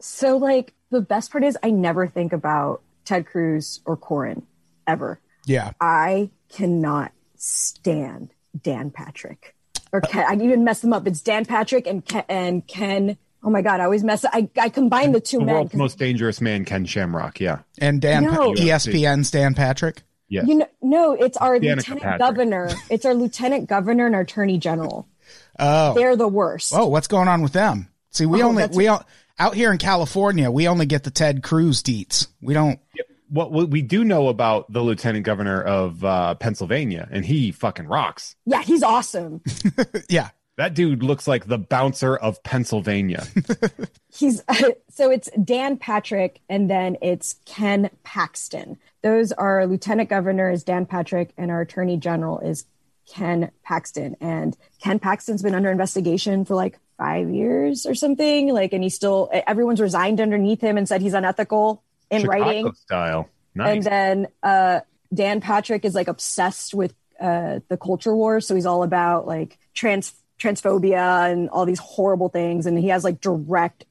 [0.00, 4.42] So, like, the best part is I never think about Ted Cruz or Cornyn
[4.86, 5.20] ever.
[5.46, 5.70] Yeah.
[5.80, 9.54] I cannot stand Dan Patrick.
[9.92, 11.06] Or Ken, I even mess them up.
[11.06, 13.16] It's Dan Patrick and Ken, and Ken.
[13.44, 14.24] Oh my God, I always mess.
[14.24, 15.54] I, I combine the two The men.
[15.54, 17.38] world's 'cause most dangerous man, Ken Shamrock.
[17.40, 17.60] Yeah.
[17.78, 18.52] And Dan, No.
[18.54, 20.02] ESPN's Dan Patrick.
[20.34, 20.46] Yes.
[20.48, 22.18] You know, no, it's our Danica lieutenant Patrick.
[22.20, 22.70] governor.
[22.90, 25.08] It's our lieutenant governor and our attorney general.
[25.58, 25.94] Oh.
[25.94, 26.72] They're the worst.
[26.74, 27.88] Oh, what's going on with them?
[28.10, 29.04] See, we Oh, only, that's- we all,
[29.38, 32.28] out here in California, we only get the Ted Cruz deets.
[32.40, 32.78] We don't,
[33.28, 37.86] what, what we do know about the lieutenant governor of uh, Pennsylvania, and he fucking
[37.86, 38.36] rocks.
[38.46, 39.40] Yeah, he's awesome.
[40.08, 40.30] yeah.
[40.56, 43.26] That dude looks like the bouncer of Pennsylvania.
[44.16, 44.40] He's
[44.90, 48.78] so it's Dan Patrick and then it's Ken Paxton.
[49.04, 52.64] Those are lieutenant governor is Dan Patrick and our attorney general is
[53.06, 54.16] Ken Paxton.
[54.18, 58.48] And Ken Paxton's been under investigation for like five years or something.
[58.48, 62.72] Like, and he's still everyone's resigned underneath him and said he's unethical in Chicago writing.
[62.72, 63.28] style.
[63.54, 63.74] Nice.
[63.74, 64.80] And then uh,
[65.12, 69.58] Dan Patrick is like obsessed with uh, the culture war, so he's all about like
[69.74, 73.84] trans transphobia and all these horrible things, and he has like direct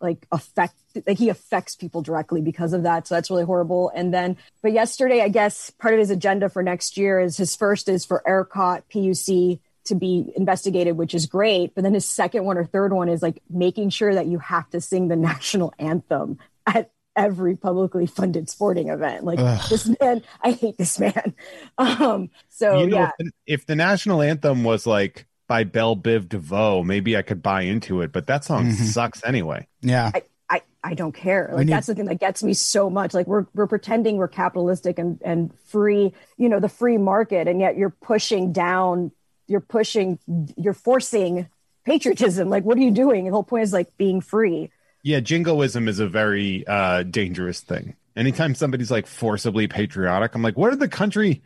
[0.00, 0.74] like affect
[1.06, 3.06] like he affects people directly because of that.
[3.06, 3.90] So that's really horrible.
[3.94, 7.56] And then but yesterday i guess part of his agenda for next year is his
[7.56, 11.74] first is for ERCOT puc to be investigated which is great.
[11.74, 14.68] But then his second one or third one is like making sure that you have
[14.70, 19.24] to sing the national anthem at every publicly funded sporting event.
[19.24, 19.68] Like Ugh.
[19.70, 21.34] this man i hate this man.
[21.78, 23.10] Um so you know, yeah.
[23.18, 27.42] if, the, if the national anthem was like by Bell Biv DeVoe, maybe I could
[27.42, 28.74] buy into it, but that song Mhm.
[28.74, 29.66] sucks anyway.
[29.80, 30.10] Yeah.
[30.14, 31.50] I, I, I don't care.
[31.52, 33.14] Like need- that's the thing that gets me so much.
[33.14, 37.60] Like we're we're pretending we're capitalistic and and free, you know, the free market, and
[37.60, 39.12] yet you're pushing down,
[39.46, 40.18] you're pushing,
[40.56, 41.48] you're forcing
[41.84, 42.48] patriotism.
[42.48, 43.24] Like what are you doing?
[43.26, 44.70] The whole point is like being free.
[45.02, 47.94] Yeah, jingoism is a very uh, dangerous thing.
[48.16, 51.42] Anytime somebody's like forcibly patriotic, I'm like, what are the country?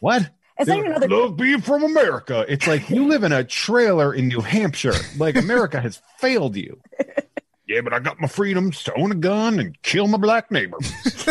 [0.00, 0.30] What?
[0.58, 1.22] It's They're not even like, another.
[1.22, 2.44] love being from America.
[2.48, 4.94] It's like you live in a trailer in New Hampshire.
[5.18, 6.80] Like America has failed you.
[7.66, 10.76] Yeah, but I got my freedom to own a gun and kill my black neighbor.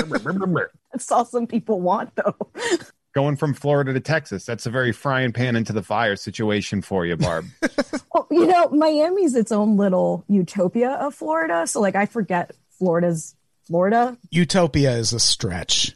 [0.92, 2.36] That's all some people want, though.
[3.14, 7.06] Going from Florida to Texas, that's a very frying pan into the fire situation for
[7.06, 7.46] you, Barb.
[8.12, 11.68] Well, you know, Miami's its own little utopia of Florida.
[11.68, 13.36] So like I forget Florida's
[13.68, 14.18] Florida.
[14.32, 15.96] Utopia is a stretch.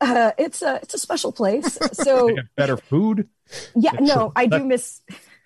[0.00, 1.78] Uh, it's a it's a special place.
[1.92, 3.28] So better food.
[3.74, 5.00] yeah, no, I do miss.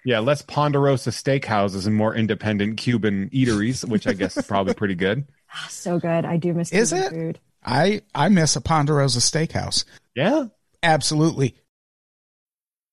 [0.04, 4.94] Yeah, less Ponderosa steakhouses and more independent Cuban eateries, which I guess is probably pretty
[4.94, 5.26] good.
[5.68, 6.24] So good.
[6.24, 7.10] I do miss Is Cuban it?
[7.10, 7.38] food.
[7.64, 9.84] I, I miss a Ponderosa steakhouse.
[10.14, 10.44] Yeah.
[10.80, 11.56] Absolutely.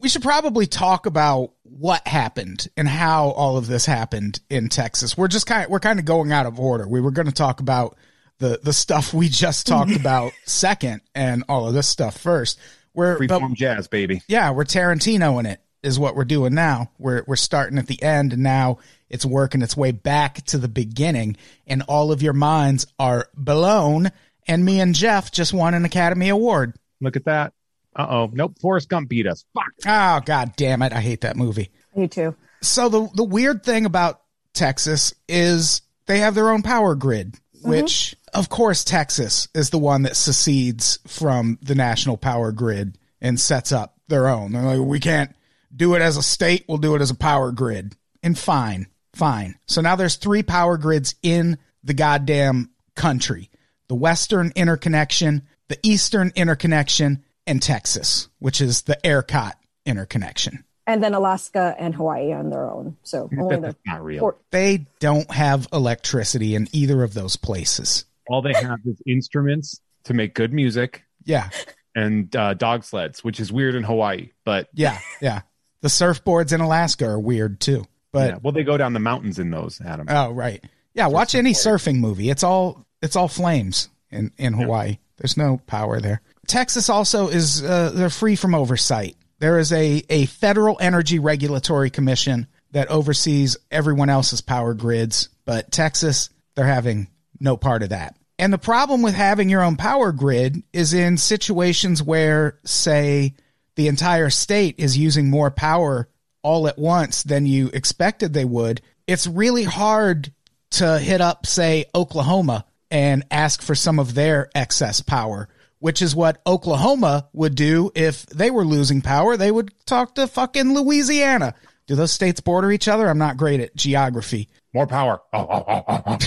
[0.00, 5.16] We should probably talk about what happened and how all of this happened in Texas.
[5.16, 6.86] We're just kind of we're kind of going out of order.
[6.86, 7.96] We were going to talk about
[8.38, 12.58] the the stuff we just talked about second and all of this stuff first.
[12.94, 14.22] We're but, Freeform jazz, baby.
[14.28, 16.90] yeah, we're Tarantino in it is what we're doing now.
[16.98, 20.68] We're we're starting at the end and now it's working its way back to the
[20.68, 24.10] beginning and all of your minds are blown
[24.46, 26.74] and me and Jeff just won an Academy Award.
[27.00, 27.52] Look at that.
[27.96, 28.30] Uh oh.
[28.32, 28.58] Nope.
[28.60, 29.44] Forrest Gump beat us.
[29.54, 29.72] Fuck.
[29.86, 30.92] Oh god damn it.
[30.92, 31.70] I hate that movie.
[31.94, 32.34] Me too.
[32.60, 34.20] So the the weird thing about
[34.52, 40.02] Texas is they have their own power grid, which of course Texas is the one
[40.02, 44.52] that secedes from the national power grid and sets up their own.
[44.52, 45.34] They're like, we can't
[45.74, 47.94] do it as a state, we'll do it as a power grid.
[48.22, 49.56] And fine, fine.
[49.66, 53.50] So now there's three power grids in the goddamn country.
[53.88, 59.52] The Western interconnection, the Eastern interconnection, and Texas, which is the ERCOT
[59.86, 60.64] interconnection.
[60.86, 62.96] And then Alaska and Hawaii on their own.
[63.02, 64.20] So only the That's not real.
[64.20, 68.04] four, they don't have electricity in either of those places.
[68.28, 71.50] All they have is instruments to make good music Yeah,
[71.94, 74.30] and uh, dog sleds, which is weird in Hawaii.
[74.44, 75.42] But yeah, yeah.
[75.80, 77.84] The surfboards in Alaska are weird too.
[78.12, 78.38] But yeah.
[78.42, 80.06] Well, they go down the mountains in those, Adam.
[80.08, 81.08] oh right, yeah.
[81.08, 82.30] Watch any surfing movie.
[82.30, 84.98] It's all it's all flames in in Hawaii.
[85.18, 86.22] There's no power there.
[86.48, 89.16] Texas also is uh, they're free from oversight.
[89.38, 95.70] There is a a federal energy regulatory commission that oversees everyone else's power grids, but
[95.70, 97.06] Texas they're having
[97.38, 98.16] no part of that.
[98.38, 103.34] And the problem with having your own power grid is in situations where, say,
[103.76, 106.08] the entire state is using more power
[106.42, 108.80] all at once than you expected they would.
[109.06, 110.32] It's really hard
[110.70, 115.48] to hit up, say, Oklahoma and ask for some of their excess power,
[115.80, 119.36] which is what Oklahoma would do if they were losing power.
[119.36, 121.54] They would talk to fucking Louisiana.
[121.86, 123.08] Do those states border each other?
[123.08, 124.48] I'm not great at geography.
[124.74, 125.20] More power.
[125.32, 126.18] Oh, oh, oh, oh, oh.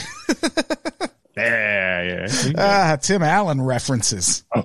[1.38, 2.54] yeah, yeah.
[2.58, 4.44] Ah, Tim Allen references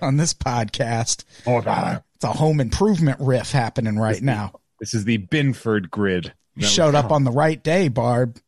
[0.00, 1.24] on this podcast.
[1.44, 2.04] More power.
[2.14, 4.52] It's a home improvement riff happening right now.
[4.78, 6.32] This is the Binford grid.
[6.54, 8.38] You showed up on the right day, Barb.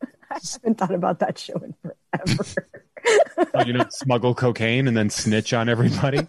[0.30, 2.44] I haven't thought about that show in forever.
[3.54, 6.26] Oh, you know, smuggle cocaine and then snitch on everybody.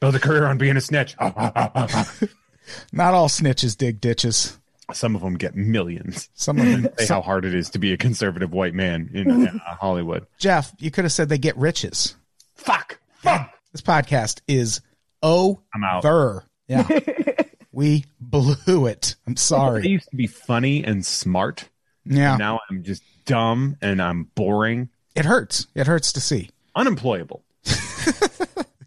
[0.00, 1.14] Build a career on being a snitch.
[2.92, 4.58] Not all snitches dig ditches.
[4.92, 6.28] Some of them get millions.
[6.34, 6.88] Some of them.
[6.98, 10.26] Say how hard it is to be a conservative white man in uh, Hollywood.
[10.38, 12.16] Jeff, you could have said they get riches.
[12.54, 12.98] Fuck.
[13.18, 13.52] Fuck.
[13.72, 14.80] This podcast is
[15.22, 15.60] over.
[15.74, 16.44] I'm out.
[16.66, 16.86] Yeah.
[17.72, 19.16] we blew it.
[19.26, 19.82] I'm sorry.
[19.82, 21.68] I used to be funny and smart.
[22.04, 22.36] Yeah.
[22.36, 25.66] Now I'm just dumb and I'm boring, It hurts.
[25.74, 26.50] It hurts to see.
[26.74, 27.42] unemployable.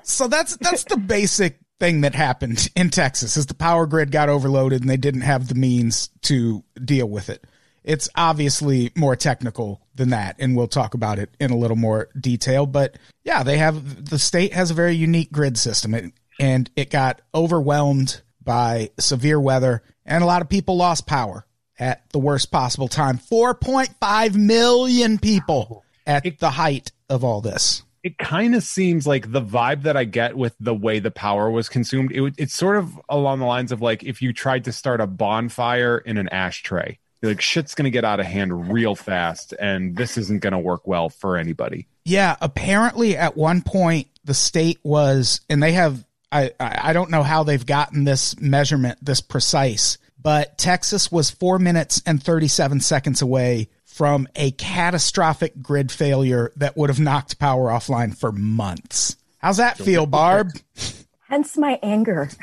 [0.04, 4.30] So that's that's the basic thing that happened in Texas is the power grid got
[4.30, 7.46] overloaded and they didn't have the means to deal with it.
[7.84, 12.10] It's obviously more technical than that and we'll talk about it in a little more
[12.20, 16.70] detail, but yeah, they have the state has a very unique grid system it, and
[16.76, 21.46] it got overwhelmed by severe weather and a lot of people lost power
[21.80, 23.18] at the worst possible time.
[23.18, 27.84] 4.5 million people at the height of all this.
[28.04, 31.50] it kind of seems like the vibe that I get with the way the power
[31.50, 32.12] was consumed.
[32.12, 35.08] It, it's sort of along the lines of like if you tried to start a
[35.08, 37.00] bonfire in an ashtray.
[37.22, 40.86] You're like shit's gonna get out of hand real fast, and this isn't gonna work
[40.86, 41.88] well for anybody.
[42.04, 47.10] Yeah, apparently at one point the state was, and they have, I, I I don't
[47.10, 52.82] know how they've gotten this measurement this precise, but Texas was four minutes and 37
[52.82, 59.16] seconds away from a catastrophic grid failure that would have knocked power offline for months.
[59.38, 60.50] How's that feel, Barb?
[61.30, 62.30] Hence my anger.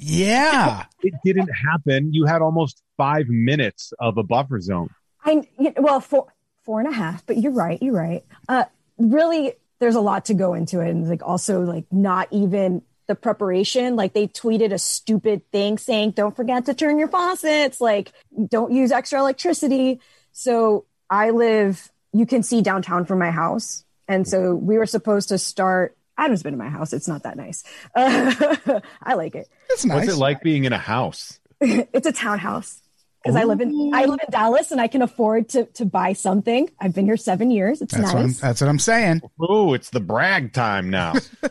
[0.00, 0.84] Yeah.
[1.02, 2.12] It didn't happen.
[2.12, 4.88] You had almost five minutes of a buffer zone.
[5.24, 6.32] I well four
[6.62, 7.80] four and a half, but you're right.
[7.82, 8.24] You're right.
[8.48, 8.64] Uh,
[8.98, 13.16] really, there's a lot to go into it, and like also like not even the
[13.16, 13.96] preparation.
[13.96, 17.80] Like they tweeted a stupid thing saying, "Don't forget to turn your faucets.
[17.80, 18.12] Like
[18.48, 20.00] don't use extra electricity."
[20.32, 21.90] So I live.
[22.12, 25.96] You can see downtown from my house, and so we were supposed to start.
[26.16, 26.92] Adam's been in my house.
[26.92, 27.64] It's not that nice.
[27.96, 29.48] I like it.
[29.70, 30.06] It's nice.
[30.06, 31.40] What's it like being in a house?
[31.60, 32.80] it's a townhouse
[33.22, 36.12] because I live in I live in Dallas and I can afford to to buy
[36.12, 36.70] something.
[36.80, 37.82] I've been here seven years.
[37.82, 38.40] It's That's, what I'm, nice.
[38.40, 39.22] that's what I'm saying.
[39.40, 41.14] Oh, it's the brag time now.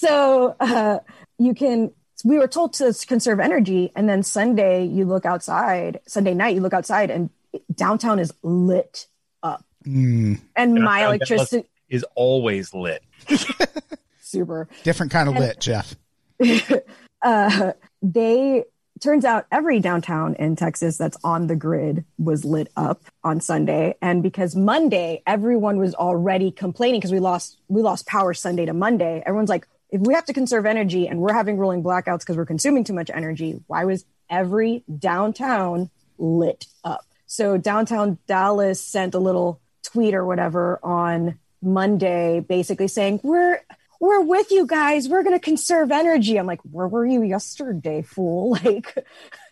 [0.00, 1.00] So uh,
[1.38, 1.92] you can.
[2.24, 6.00] We were told to conserve energy, and then Sunday you look outside.
[6.06, 7.28] Sunday night you look outside, and
[7.74, 9.06] downtown is lit
[9.42, 9.64] up.
[9.86, 13.02] Mm, And my electricity is always lit.
[14.20, 14.68] super.
[14.84, 15.94] different kind of lit, Jeff.
[17.22, 18.64] uh, they
[19.00, 23.96] turns out every downtown in Texas that's on the grid was lit up on Sunday,
[24.00, 28.72] and because Monday everyone was already complaining because we lost we lost power Sunday to
[28.74, 29.22] Monday.
[29.24, 32.46] Everyone's like, if we have to conserve energy and we're having rolling blackouts because we're
[32.46, 37.04] consuming too much energy, why was every downtown lit up?
[37.26, 43.60] So downtown Dallas sent a little tweet or whatever on Monday, basically saying we're
[44.00, 45.08] we're with you guys.
[45.08, 46.38] We're going to conserve energy.
[46.38, 48.58] I'm like, where were you yesterday, fool?
[48.64, 48.94] Like,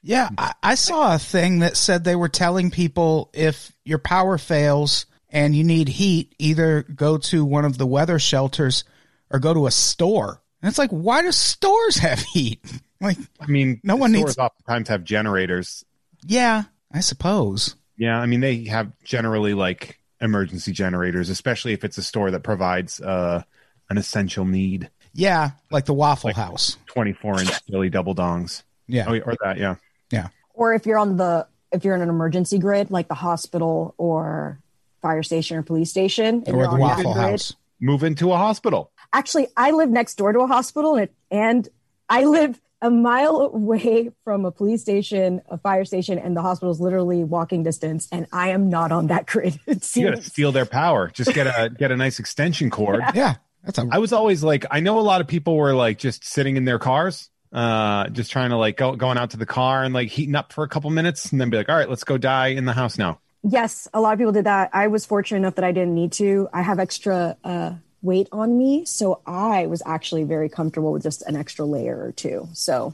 [0.02, 4.38] Yeah, I, I saw a thing that said they were telling people if your power
[4.38, 8.84] fails and you need heat, either go to one of the weather shelters
[9.30, 10.40] or go to a store.
[10.62, 12.61] And it's like, why do stores have heat?
[13.00, 15.84] Like, I mean, No one needs stores needs- oftentimes have generators.
[16.26, 17.76] yeah, I suppose.
[17.96, 22.42] Yeah, I mean they have generally like emergency generators, especially if it's a store that
[22.42, 23.44] provides uh,
[23.90, 24.90] an essential need.
[25.14, 26.77] Yeah, like the Waffle House.
[26.87, 28.62] Twenty-four inch Philly double dongs.
[28.87, 29.74] Yeah, Oh, or that, yeah.
[30.11, 30.29] yeah.
[30.55, 34.59] or if you're on the, if you're in an emergency grid, like the hospital or
[35.03, 37.55] fire station or police station, if Or you're the on that Waffle grid- House.
[37.81, 38.90] Move into a hospital.
[39.12, 41.68] Actually, I live next door to a hospital and, it, and
[42.09, 46.72] I live a mile away from a police station, a fire station, and the hospital
[46.72, 48.09] is literally walking distance.
[48.11, 49.59] And I am not on that grid.
[49.66, 51.09] It You got to steal their power.
[51.12, 53.03] Just get a get a nice extension cord.
[53.14, 55.99] Yeah, that's a I was always like, I know a lot of people were like
[55.99, 59.47] just sitting in their cars, uh, just trying to like go going out to the
[59.47, 61.88] car and like heating up for a couple minutes, and then be like, all right,
[61.88, 63.21] let's go die in the house now.
[63.42, 64.71] Yes, a lot of people did that.
[64.73, 66.49] I was fortunate enough that I didn't need to.
[66.53, 71.23] I have extra uh, weight on me, so I was actually very comfortable with just
[71.23, 72.49] an extra layer or two.
[72.53, 72.92] So,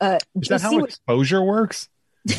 [0.00, 1.88] uh, Is that how was- exposure works?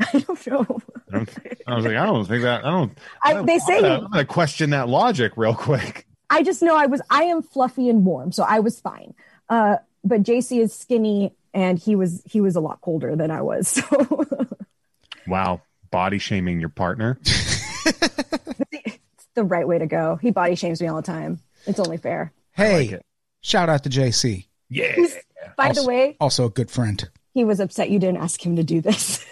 [0.00, 0.80] I don't know.
[1.12, 2.64] I, don't, I was like, I don't think that.
[2.64, 2.98] I don't.
[3.22, 6.06] I- don't- they say- I'm I'm gonna question that logic real quick.
[6.32, 7.02] I just know I was.
[7.10, 9.12] I am fluffy and warm, so I was fine.
[9.50, 13.42] Uh, but JC is skinny, and he was he was a lot colder than I
[13.42, 13.80] was.
[13.90, 14.46] So
[15.26, 17.18] Wow, body shaming your partner.
[17.84, 18.98] it's
[19.34, 20.16] the right way to go.
[20.16, 21.38] He body shames me all the time.
[21.66, 22.32] It's only fair.
[22.52, 22.90] hey.
[22.90, 23.02] like
[23.42, 24.96] shout out to JC, Yeah.
[25.56, 27.08] By also, the way, also a good friend.
[27.34, 29.24] he was upset you didn't ask him to do this.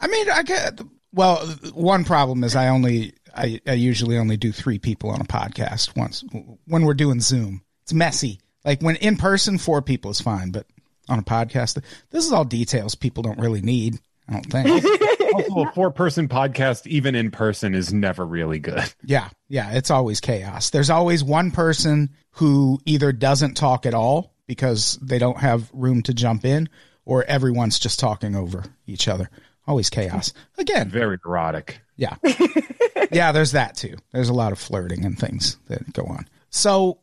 [0.00, 0.80] I mean, I get
[1.12, 1.44] well.
[1.74, 5.96] One problem is I only I, I usually only do three people on a podcast
[5.96, 6.24] once
[6.66, 7.62] when we're doing Zoom.
[7.82, 8.40] It's messy.
[8.64, 10.66] Like when in person, four people is fine, but
[11.08, 13.98] on a podcast, this is all details people don't really need.
[14.28, 14.84] I don't think.
[15.34, 18.82] also, a four person podcast, even in person, is never really good.
[19.04, 20.70] yeah, yeah, it's always chaos.
[20.70, 26.02] There's always one person who either doesn't talk at all because they don't have room
[26.02, 26.68] to jump in,
[27.04, 29.30] or everyone's just talking over each other.
[29.66, 30.32] Always chaos.
[30.58, 31.80] Again, Very erotic.
[31.96, 32.16] Yeah.
[33.12, 33.96] yeah, there's that too.
[34.12, 36.28] There's a lot of flirting and things that go on.
[36.50, 36.98] So,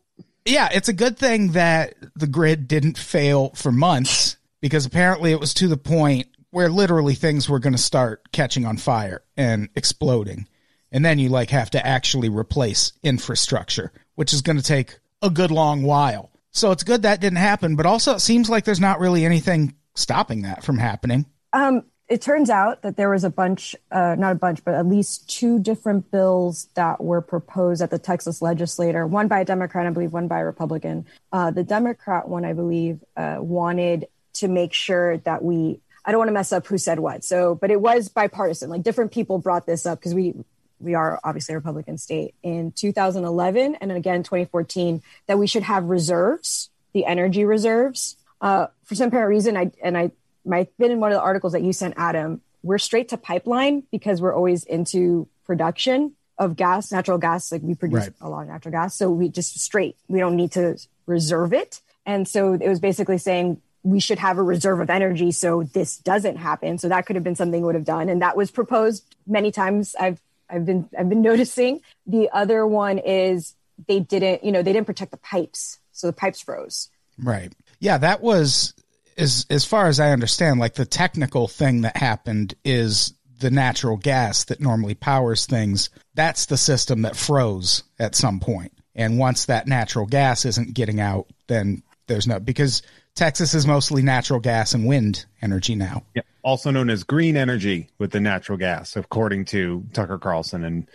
[0.46, 5.40] yeah, it's a good thing that the grid didn't fail for months because apparently it
[5.40, 9.70] was to the point where literally things were going to start catching on fire and
[9.76, 10.48] exploding.
[10.92, 15.32] And then you like have to actually replace infrastructure, which is going to take a
[15.32, 16.30] good long while.
[16.52, 19.74] So it's good that didn't happen, but also it seems like there's not really anything
[19.96, 21.26] stopping that from happening.
[21.52, 24.86] Um, it turns out that there was a bunch, uh, not a bunch, but at
[24.88, 29.88] least two different bills that were proposed at the Texas legislature, one by a Democrat,
[29.88, 31.06] I believe, one by a Republican.
[31.32, 36.20] Uh, the Democrat one, I believe, uh, wanted to make sure that we, I don't
[36.20, 37.24] want to mess up who said what.
[37.24, 38.70] So, but it was bipartisan.
[38.70, 40.34] Like different people brought this up because we,
[40.80, 45.86] we are obviously a Republican state in 2011 and again 2014 that we should have
[45.86, 48.18] reserves, the energy reserves.
[48.42, 50.12] Uh, for some apparent reason, I and I
[50.46, 52.42] might been in one of the articles that you sent, Adam.
[52.64, 57.52] We're straight to pipeline because we're always into production of gas, natural gas.
[57.52, 58.14] Like we produce Right.
[58.22, 59.98] a lot of natural gas, so we just straight.
[60.08, 61.82] We don't need to reserve it.
[62.06, 65.98] And so it was basically saying we should have a reserve of energy so this
[65.98, 66.78] doesn't happen.
[66.78, 69.96] So that could have been something would have done, and that was proposed many times.
[70.00, 71.82] I've I've been I've been noticing.
[72.08, 73.56] The other one is
[73.88, 76.90] they didn't, you know, they didn't protect the pipes, so the pipes froze.
[77.18, 77.54] Right.
[77.80, 78.74] Yeah, that was
[79.18, 83.98] as as far as I understand, like the technical thing that happened is the natural
[83.98, 85.90] gas that normally powers things.
[86.14, 88.72] That's the system that froze at some point.
[88.96, 92.82] And once that natural gas isn't getting out, then there's no because
[93.16, 96.04] Texas is mostly natural gas and wind energy now.
[96.16, 96.24] Yeah.
[96.42, 100.88] Also known as green energy with the natural gas, according to Tucker Carlson and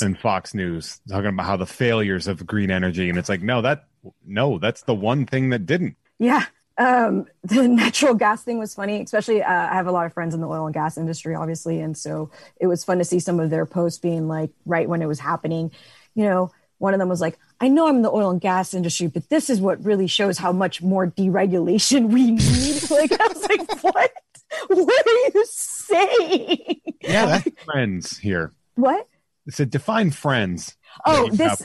[0.00, 3.62] and Fox News, talking about how the failures of green energy, and it's like, no,
[3.62, 3.84] that
[4.24, 5.96] no, that's the one thing that didn't.
[6.18, 6.44] Yeah.
[6.78, 10.34] Um, the natural gas thing was funny, especially uh, I have a lot of friends
[10.34, 11.80] in the oil and gas industry, obviously.
[11.80, 15.02] And so it was fun to see some of their posts being like right when
[15.02, 15.70] it was happening.
[16.14, 18.74] You know, one of them was like, I know I'm in the oil and gas
[18.74, 22.90] industry, but this is what really shows how much more deregulation we need.
[22.90, 24.12] like, I was like, what?
[24.68, 26.80] What are you saying?
[27.02, 28.52] Yeah, Friends here.
[28.74, 29.08] What?
[29.46, 30.76] It said define friends.
[31.04, 31.62] Oh, this.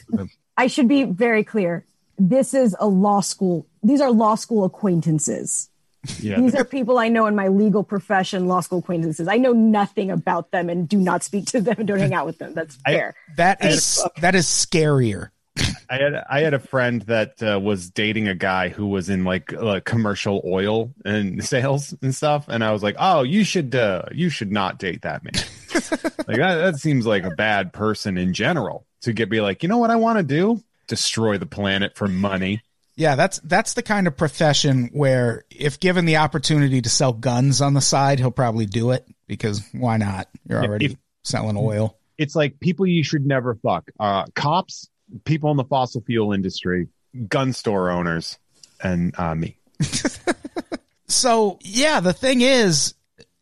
[0.57, 1.85] I should be very clear.
[2.29, 3.65] This is a law school.
[3.81, 5.69] These are law school acquaintances.
[6.19, 9.27] Yeah, These are people I know in my legal profession, law school acquaintances.
[9.27, 12.25] I know nothing about them and do not speak to them and don't hang out
[12.27, 12.53] with them.
[12.53, 13.15] That's I- fair.
[13.37, 15.29] that is that is scarier.
[15.89, 19.23] I had I had a friend that uh, was dating a guy who was in
[19.25, 23.73] like uh, commercial oil and sales and stuff, and I was like, "Oh, you should
[23.75, 25.33] uh, you should not date that man.
[26.27, 29.69] like that, that seems like a bad person in general to get be like, you
[29.69, 30.63] know what I want to do?
[30.91, 32.61] Destroy the planet for money.
[32.95, 37.61] Yeah, that's that's the kind of profession where if given the opportunity to sell guns
[37.61, 40.27] on the side, he'll probably do it because why not?
[40.47, 41.97] You're already if- selling oil.
[42.17, 43.89] It's like people you should never fuck.
[43.99, 44.89] Uh, cops,
[45.23, 46.89] people in the fossil fuel industry,
[47.27, 48.37] gun store owners,
[48.83, 49.57] and uh, me.
[51.11, 52.93] So yeah, the thing is,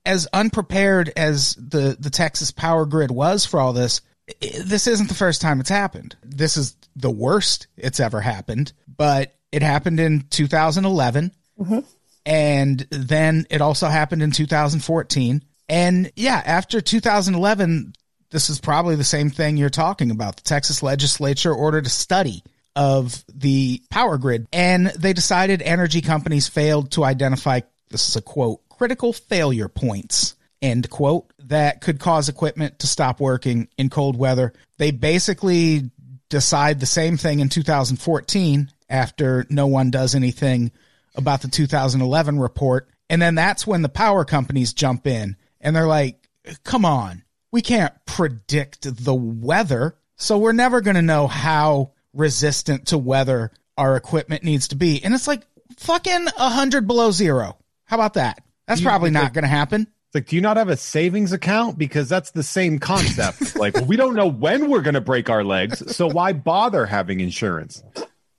[0.05, 4.01] as unprepared as the the Texas power grid was for all this,
[4.39, 6.15] this isn't the first time it's happened.
[6.23, 11.79] This is the worst it's ever happened, but it happened in 2011, mm-hmm.
[12.25, 15.43] And then it also happened in 2014.
[15.67, 17.93] And yeah, after 2011,
[18.29, 20.35] this is probably the same thing you're talking about.
[20.37, 22.43] The Texas legislature ordered a study
[22.75, 28.21] of the power grid, and they decided energy companies failed to identify, this is a
[28.21, 34.17] quote, critical failure points, end quote, that could cause equipment to stop working in cold
[34.17, 34.53] weather.
[34.77, 35.91] They basically
[36.29, 40.71] decide the same thing in 2014 after no one does anything
[41.15, 42.89] about the 2011 report.
[43.09, 46.27] And then that's when the power companies jump in and they're like,
[46.63, 49.95] come on, we can't predict the weather.
[50.15, 55.03] So we're never going to know how resistant to weather our equipment needs to be.
[55.03, 55.43] And it's like
[55.77, 57.57] fucking 100 below zero.
[57.85, 58.43] How about that?
[58.67, 59.87] That's You- probably not going to happen.
[60.09, 61.77] It's like, do you not have a savings account?
[61.77, 63.55] Because that's the same concept.
[63.59, 66.87] like, well, we don't know when we're going to break our legs, so why bother
[66.87, 67.83] having insurance?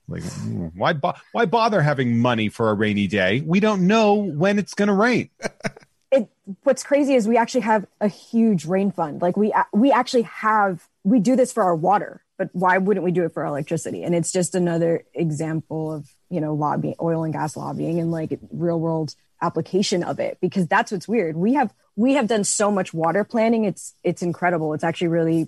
[0.09, 3.41] Like, mm, why bo- why bother having money for a rainy day?
[3.45, 5.29] We don't know when it's going to rain.
[6.11, 6.29] it
[6.63, 10.85] what's crazy is we actually have a huge rain fund like we we actually have
[11.03, 14.03] we do this for our water but why wouldn't we do it for our electricity
[14.03, 18.37] and it's just another example of you know lobbying oil and gas lobbying and like
[18.51, 21.35] real world application of it because that's what's weird.
[21.35, 23.65] We have we have done so much water planning.
[23.65, 24.73] It's it's incredible.
[24.73, 25.47] It's actually really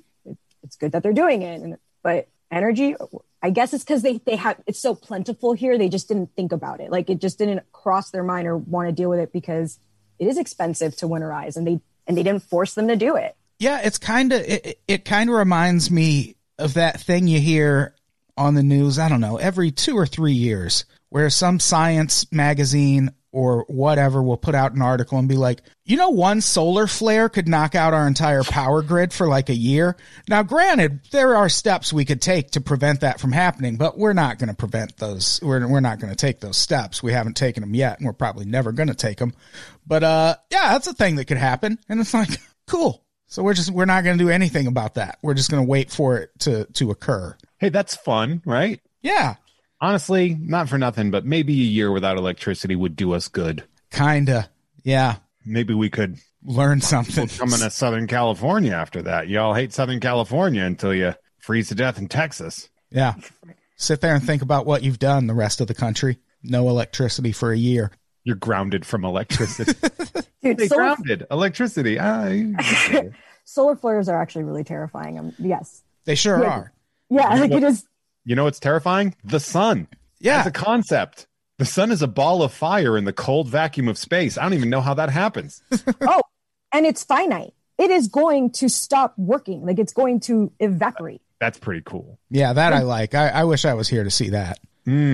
[0.64, 1.62] it's good that they're doing it.
[1.62, 2.96] And, but energy
[3.42, 6.52] i guess it's because they they have it's so plentiful here they just didn't think
[6.52, 6.92] about it.
[6.92, 9.80] Like it just didn't cross their mind or want to deal with it because
[10.20, 13.36] it is expensive to winterize and they and they didn't force them to do it.
[13.60, 17.96] Yeah, it's kind of it, it kind of reminds me of that thing you hear
[18.38, 23.12] on the news, I don't know, every 2 or 3 years where some science magazine
[23.34, 27.28] or whatever will put out an article and be like, "You know one solar flare
[27.28, 29.98] could knock out our entire power grid for like a year."
[30.30, 34.14] Now, granted, there are steps we could take to prevent that from happening, but we're
[34.14, 35.42] not going to prevent those.
[35.44, 37.04] We're we're not going to take those steps.
[37.04, 39.34] We haven't taken them yet, and we're probably never going to take them.
[39.86, 41.80] But uh yeah, that's a thing that could happen.
[41.90, 42.30] And it's like,
[42.68, 43.04] cool.
[43.28, 45.18] So we're just we're not going to do anything about that.
[45.24, 47.36] We're just going to wait for it to to occur.
[47.58, 48.80] Hey, that's fun, right?
[49.02, 49.36] Yeah,
[49.84, 53.66] Honestly, not for nothing, but maybe a year without electricity would do us good.
[53.92, 54.50] kinda.
[54.84, 57.28] Yeah, Maybe we could learn something.
[57.28, 59.28] Coming to Southern California after that.
[59.28, 62.70] Y'all hate Southern California until you freeze to death in Texas.
[62.92, 63.16] Yeah.
[63.76, 66.18] Sit there and think about what you've done the rest of the country.
[66.44, 67.92] No electricity for a year.
[68.24, 69.74] You're grounded from electricity.
[70.42, 72.00] dude They solar, grounded electricity.
[72.00, 72.54] I,
[73.44, 76.50] solar flares are actually really terrifying um, yes They sure Yeah.
[76.50, 76.74] are.
[77.10, 77.86] yeah like it is
[78.26, 79.16] you know what's terrifying?
[79.24, 79.88] The sun.
[80.20, 80.42] Yeah.
[80.42, 81.28] As a concept.
[81.60, 84.38] The sun is a ball of fire in the cold vacuum of space.
[84.38, 85.62] I don't even know how that happens.
[86.02, 86.22] oh
[86.72, 91.58] and it's finite it is going to stop working like it's going to evaporate That's
[91.58, 92.20] pretty cool.
[92.30, 93.16] Yeah, that I like.
[93.16, 94.60] I, I wish I was here to see that.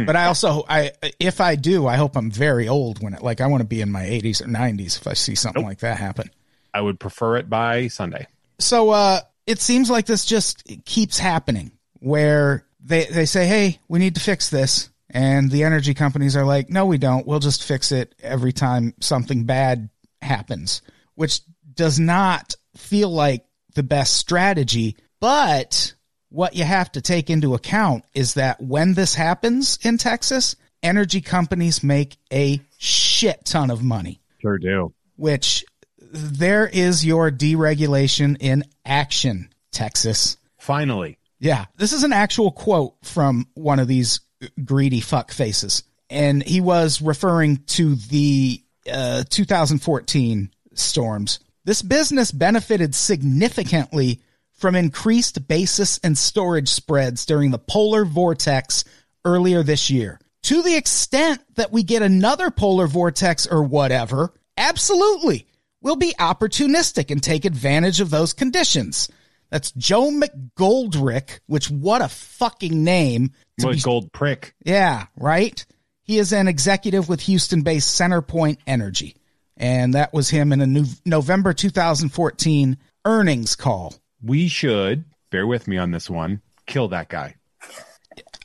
[0.05, 3.21] But I also, I if I do, I hope I'm very old when it.
[3.21, 5.79] Like I want to be in my 80s or 90s if I see something like
[5.79, 6.29] that happen.
[6.73, 8.27] I would prefer it by Sunday.
[8.59, 13.99] So uh, it seems like this just keeps happening, where they they say, "Hey, we
[13.99, 17.27] need to fix this," and the energy companies are like, "No, we don't.
[17.27, 19.89] We'll just fix it every time something bad
[20.21, 20.81] happens,"
[21.15, 21.41] which
[21.75, 24.95] does not feel like the best strategy.
[25.19, 25.93] But
[26.29, 31.21] what you have to take into account is that when this happens in Texas, energy
[31.21, 34.93] companies make a shit ton of money Sure do.
[35.17, 35.65] which
[36.11, 40.37] there is your deregulation in action, Texas.
[40.57, 41.17] Finally.
[41.39, 44.19] Yeah, this is an actual quote from one of these
[44.63, 45.83] greedy fuck faces.
[46.09, 51.39] And he was referring to the uh, 2014 storms.
[51.65, 54.21] This business benefited significantly
[54.53, 58.83] from increased basis and storage spreads during the polar vortex
[59.23, 60.19] earlier this year.
[60.43, 65.47] To the extent that we get another polar vortex or whatever, absolutely,
[65.81, 69.09] we'll be opportunistic and take advantage of those conditions.
[69.49, 73.31] That's Joe McGoldrick, which what a fucking name.
[73.59, 74.53] to What be- gold prick.
[74.63, 75.65] yeah, right?
[76.03, 79.15] He is an executive with Houston based Centerpoint Energy.
[79.57, 83.93] And that was him in a new November 2014 earnings call.
[84.23, 87.35] We should, bear with me on this one, kill that guy.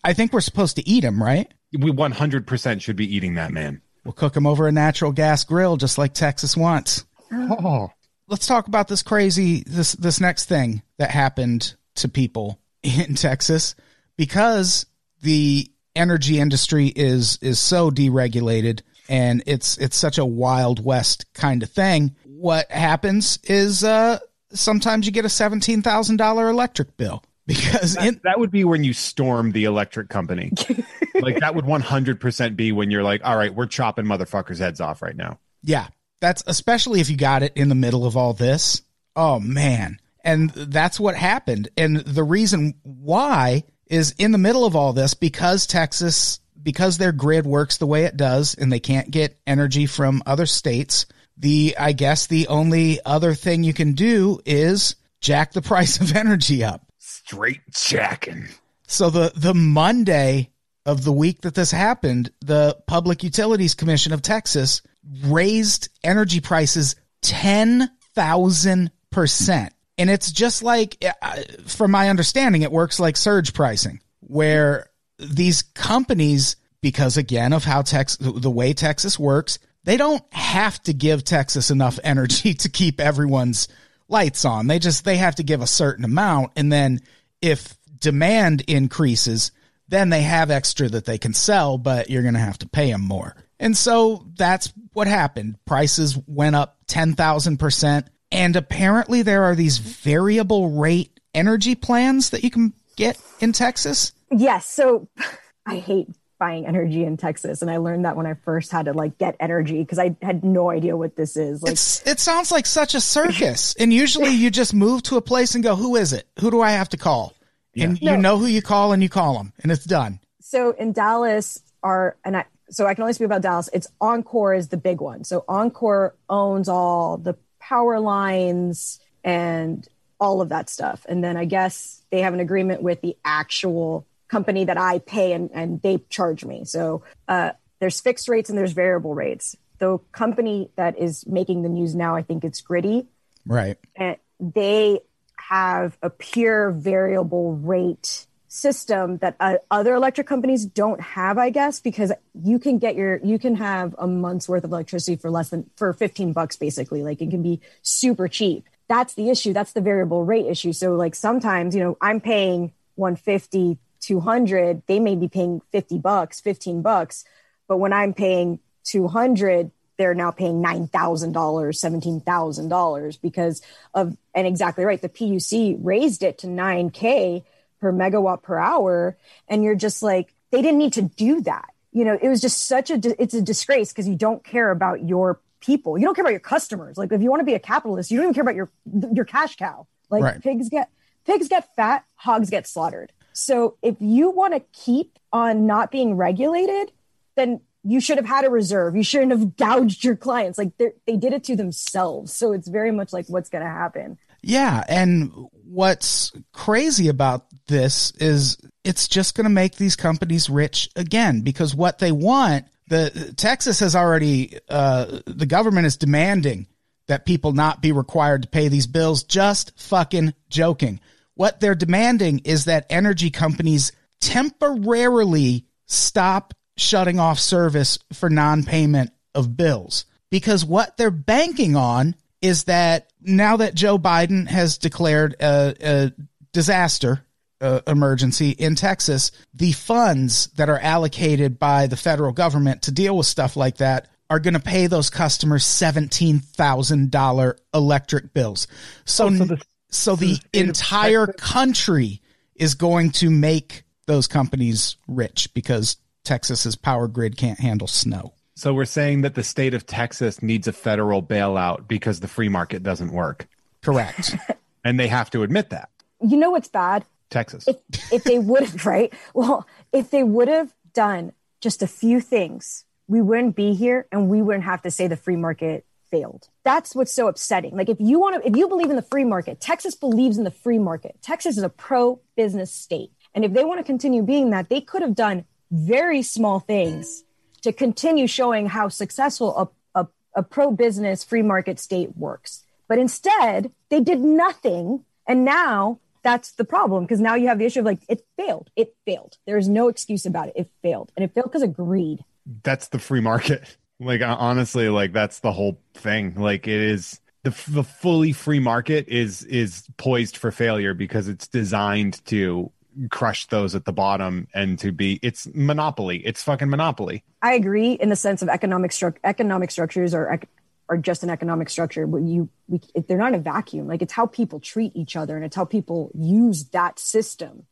[0.03, 1.53] I think we're supposed to eat him, right?
[1.73, 3.81] We 100% should be eating that man.
[4.05, 7.05] We'll cook him over a natural gas grill just like Texas wants.
[7.33, 7.91] Oh.
[8.35, 13.77] Let's talk about this crazy this this next thing that happened to people in Texas
[14.17, 14.87] because
[15.23, 21.63] the energy industry is is so deregulated and it's it's such a wild west kind
[21.63, 22.17] of thing.
[22.25, 24.19] What happens is uh
[24.53, 29.53] sometimes you get a $17,000 electric bill because in That would be when you storm
[29.53, 30.51] the electric company.
[30.69, 30.85] like
[31.23, 35.03] like that would 100% be when you're like, all right, we're chopping motherfuckers' heads off
[35.03, 35.39] right now.
[35.63, 35.87] Yeah.
[36.25, 38.81] That's especially if you got it in the middle of all this.
[39.15, 39.99] Oh man.
[40.25, 41.69] And that's what happened.
[41.77, 47.13] And the reason why is in the middle of all this because Texas because their
[47.13, 51.05] grid works the way it does and they can't get energy from other states,
[51.37, 56.17] the I guess the only other thing you can do is jack the price of
[56.17, 56.87] energy up.
[57.01, 58.49] Straight jacking.
[58.87, 60.53] So the the Monday
[60.87, 64.81] of the week that this happened, the Public Utilities Commission of Texas
[65.23, 69.71] raised energy prices 10,000%.
[69.97, 75.63] And it's just like, uh, from my understanding, it works like surge pricing, where these
[75.63, 81.25] companies, because again of how Texas, the way Texas works, they don't have to give
[81.25, 83.69] Texas enough energy to keep everyone's
[84.09, 84.67] lights on.
[84.67, 86.53] They just, they have to give a certain amount.
[86.57, 87.01] And then
[87.41, 89.53] if demand increases,
[89.89, 92.91] then they have extra that they can sell, but you're going to have to pay
[92.91, 93.37] them more.
[93.61, 95.57] And so that's what happened.
[95.65, 98.07] Prices went up 10,000%.
[98.33, 104.13] And apparently there are these variable rate energy plans that you can get in Texas.
[104.31, 104.67] Yes.
[104.67, 105.09] So
[105.67, 107.63] I hate buying energy in Texas.
[107.63, 110.43] And I learned that when I first had to like get energy because I had
[110.45, 111.63] no idea what this is.
[111.63, 113.75] Like it's, it sounds like such a circus.
[113.77, 116.27] and usually you just move to a place and go, who is it?
[116.41, 117.35] Who do I have to call?
[117.77, 118.13] And Yeah.
[118.13, 120.19] you know who you call and you call them and it's done.
[120.41, 122.45] so in Dallas are and I
[122.75, 123.69] so I can only speak about Dallas.
[123.73, 125.25] It's Oncor is the big one.
[125.25, 129.87] So Oncor owns all the power lines and
[130.21, 131.07] all of that stuff.
[131.09, 135.33] And then I guess they have an agreement with the actual company that I pay
[135.33, 136.65] and, and they charge me.
[136.65, 139.57] So uh, there's fixed rates and there's variable rates.
[139.79, 143.07] The company that is making the news now, I think it's Griddy,
[143.47, 143.77] Right.
[143.97, 145.01] and they
[145.37, 151.81] have a pure variable rate system that uh, other electric companies don't have i guess
[151.81, 155.51] because you can get your you can have a month's worth of electricity for less
[155.51, 157.03] than for 15 bucks basically.
[157.03, 158.69] Like it can be super cheap.
[158.89, 159.53] That's the issue.
[159.53, 160.73] That's the variable rate issue.
[160.73, 166.41] So like sometimes you know i'm paying 150 200 they may be paying 50 bucks
[166.41, 167.25] 15 bucks.
[167.67, 170.91] But when i'm paying 200 they're now paying $9,000,
[171.33, 173.63] $17,000 because
[173.95, 177.45] of, and exactly right, the PUC raised it to 9K
[177.85, 179.15] per megawatt per hour.
[179.47, 181.69] And you're just like, they didn't need to do that.
[181.93, 185.07] You know, it was just such a, it's a disgrace because you don't care about
[185.07, 185.99] your people.
[185.99, 186.97] You don't care about your customers.
[186.97, 188.71] Like if you want to be a capitalist, you don't even care about your,
[189.13, 189.87] your cash cow.
[190.09, 190.41] Like Right.
[190.41, 190.89] pigs get,
[191.27, 193.13] pigs get fat, hogs get slaughtered.
[193.35, 196.91] So if you want to keep on not being regulated,
[197.35, 198.97] then you should have had a reserve.
[198.97, 200.57] You shouldn't have gouged your clients.
[200.57, 202.33] Like they they did it to themselves.
[202.33, 204.17] So it's very much like what's going to happen.
[204.41, 205.33] Yeah, and
[205.75, 211.75] what's crazy about this is it's just going to make these companies rich again because
[211.75, 216.67] what they want, the Texas has already uh the government is demanding
[217.09, 221.01] that people not be required to pay these bills just fucking joking.
[221.35, 229.57] What they're demanding is that energy companies temporarily stop shutting off service for non-payment of
[229.57, 232.15] bills because what they're banking on
[232.45, 236.13] is that now that Joe Biden has declared a, a
[236.53, 237.25] disaster
[237.61, 243.17] uh, emergency in Texas, the funds that are allocated by the federal government to deal
[243.17, 248.67] with stuff like that are going to pay those customers $17,000 electric bills.
[249.05, 252.21] So, Oh, so the- so the the entire country
[252.57, 258.35] is going to make those companies rich because Texas's power grid can't handle snow.
[258.57, 262.49] So we're saying that the state of Texas needs a federal bailout because the free
[262.49, 263.47] market doesn't work.
[263.83, 264.37] Correct.
[264.87, 265.89] And they have to admit that.
[266.21, 267.07] You know what's bad?
[267.31, 267.67] Texas.
[267.67, 267.77] If
[268.13, 271.33] if they would have right, well, if they would have done
[271.63, 275.17] just a few things, we wouldn't be here, and we wouldn't have to say the
[275.17, 276.49] free market failed.
[276.65, 277.75] That's what's so upsetting.
[277.75, 280.45] Like if you want to, if you believe in the free market, Texas believes in
[280.45, 281.17] the free market.
[281.23, 284.83] Texas is a pro business state, and if they want to continue being that, they
[284.83, 287.25] could have done very small things
[287.65, 290.07] to continue showing how successful a, a,
[290.37, 292.63] a pro business free market state works.
[292.89, 295.05] But instead, they did nothing.
[295.27, 298.71] And now that's the problem because now you have the issue of like, it failed.
[298.77, 299.39] It failed.
[299.47, 300.55] There's no excuse about it.
[300.57, 301.11] It failed.
[301.17, 302.23] And it failed because of greed.
[302.63, 303.77] that's the free market.
[304.01, 306.35] Like honestly, like that's the whole thing.
[306.35, 311.47] Like it is the the fully free market is is poised for failure because it's
[311.47, 312.73] designed to
[313.11, 316.19] crush those at the bottom and to be it's monopoly.
[316.19, 317.25] It's fucking monopoly.
[317.43, 320.41] I agree in the sense of economic stru- economic structures are
[320.89, 323.87] are just an economic structure, but you we, they're not a vacuum.
[323.87, 327.67] Like it's how people treat each other and it's how people use that system.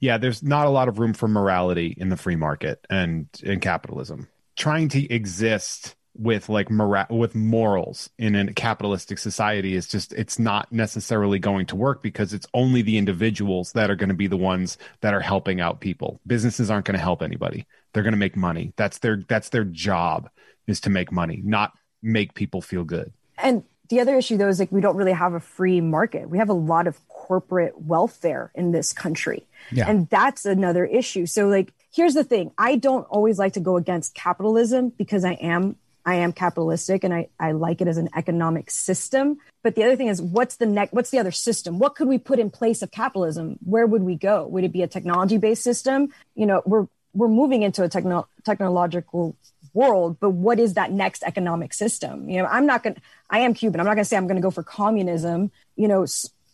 [0.00, 3.60] Yeah, there's not a lot of room for morality in the free market and in
[3.60, 4.28] capitalism.
[4.56, 10.38] Trying to exist with like mora- with morals in a capitalistic society is just it's
[10.38, 14.26] not necessarily going to work because it's only the individuals that are going to be
[14.26, 16.20] the ones that are helping out people.
[16.26, 17.66] Businesses aren't going to help anybody.
[17.92, 18.72] They're going to make money.
[18.76, 20.30] That's their that's their job
[20.66, 23.12] is to make money, not make people feel good.
[23.38, 26.28] And the other issue though is like we don't really have a free market.
[26.28, 29.46] We have a lot of corporate welfare in this country.
[29.70, 29.88] Yeah.
[29.88, 31.26] And that's another issue.
[31.26, 32.52] So like here's the thing.
[32.58, 35.76] I don't always like to go against capitalism because I am
[36.06, 39.38] I am capitalistic and I, I like it as an economic system.
[39.64, 41.80] But the other thing is what's the next what's the other system?
[41.80, 43.58] What could we put in place of capitalism?
[43.64, 44.46] Where would we go?
[44.46, 46.14] Would it be a technology based system?
[46.36, 49.36] You know, we're we're moving into a techno- technological
[49.72, 52.28] world, but what is that next economic system?
[52.28, 53.80] You know, I'm not going to, I am Cuban.
[53.80, 55.50] I'm not going to say I'm going to go for communism.
[55.76, 56.06] You know,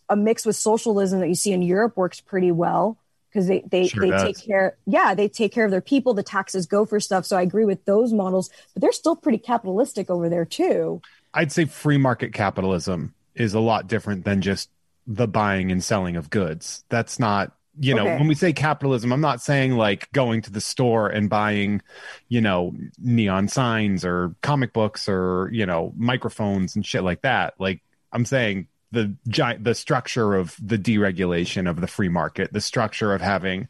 [0.09, 2.97] a mix with socialism that you see in Europe works pretty well
[3.33, 4.21] because they they, Sure they does.
[4.21, 7.35] take care yeah they take care of their people the taxes go for stuff so
[7.37, 11.01] i agree with those models but they're still pretty capitalistic over there too
[11.33, 14.69] I'd say free market capitalism is a lot different than just
[15.07, 16.85] the buying and selling of goods.
[16.89, 18.17] That's not, you know, Okay.
[18.19, 21.81] when we say capitalism, I'm not saying like going to the store and buying,
[22.29, 27.55] you know, neon signs or comic books or, you know, microphones and shit like that.
[27.59, 27.81] Like
[28.11, 33.13] I'm saying the giant the structure of the deregulation of the free market, the structure
[33.13, 33.67] of having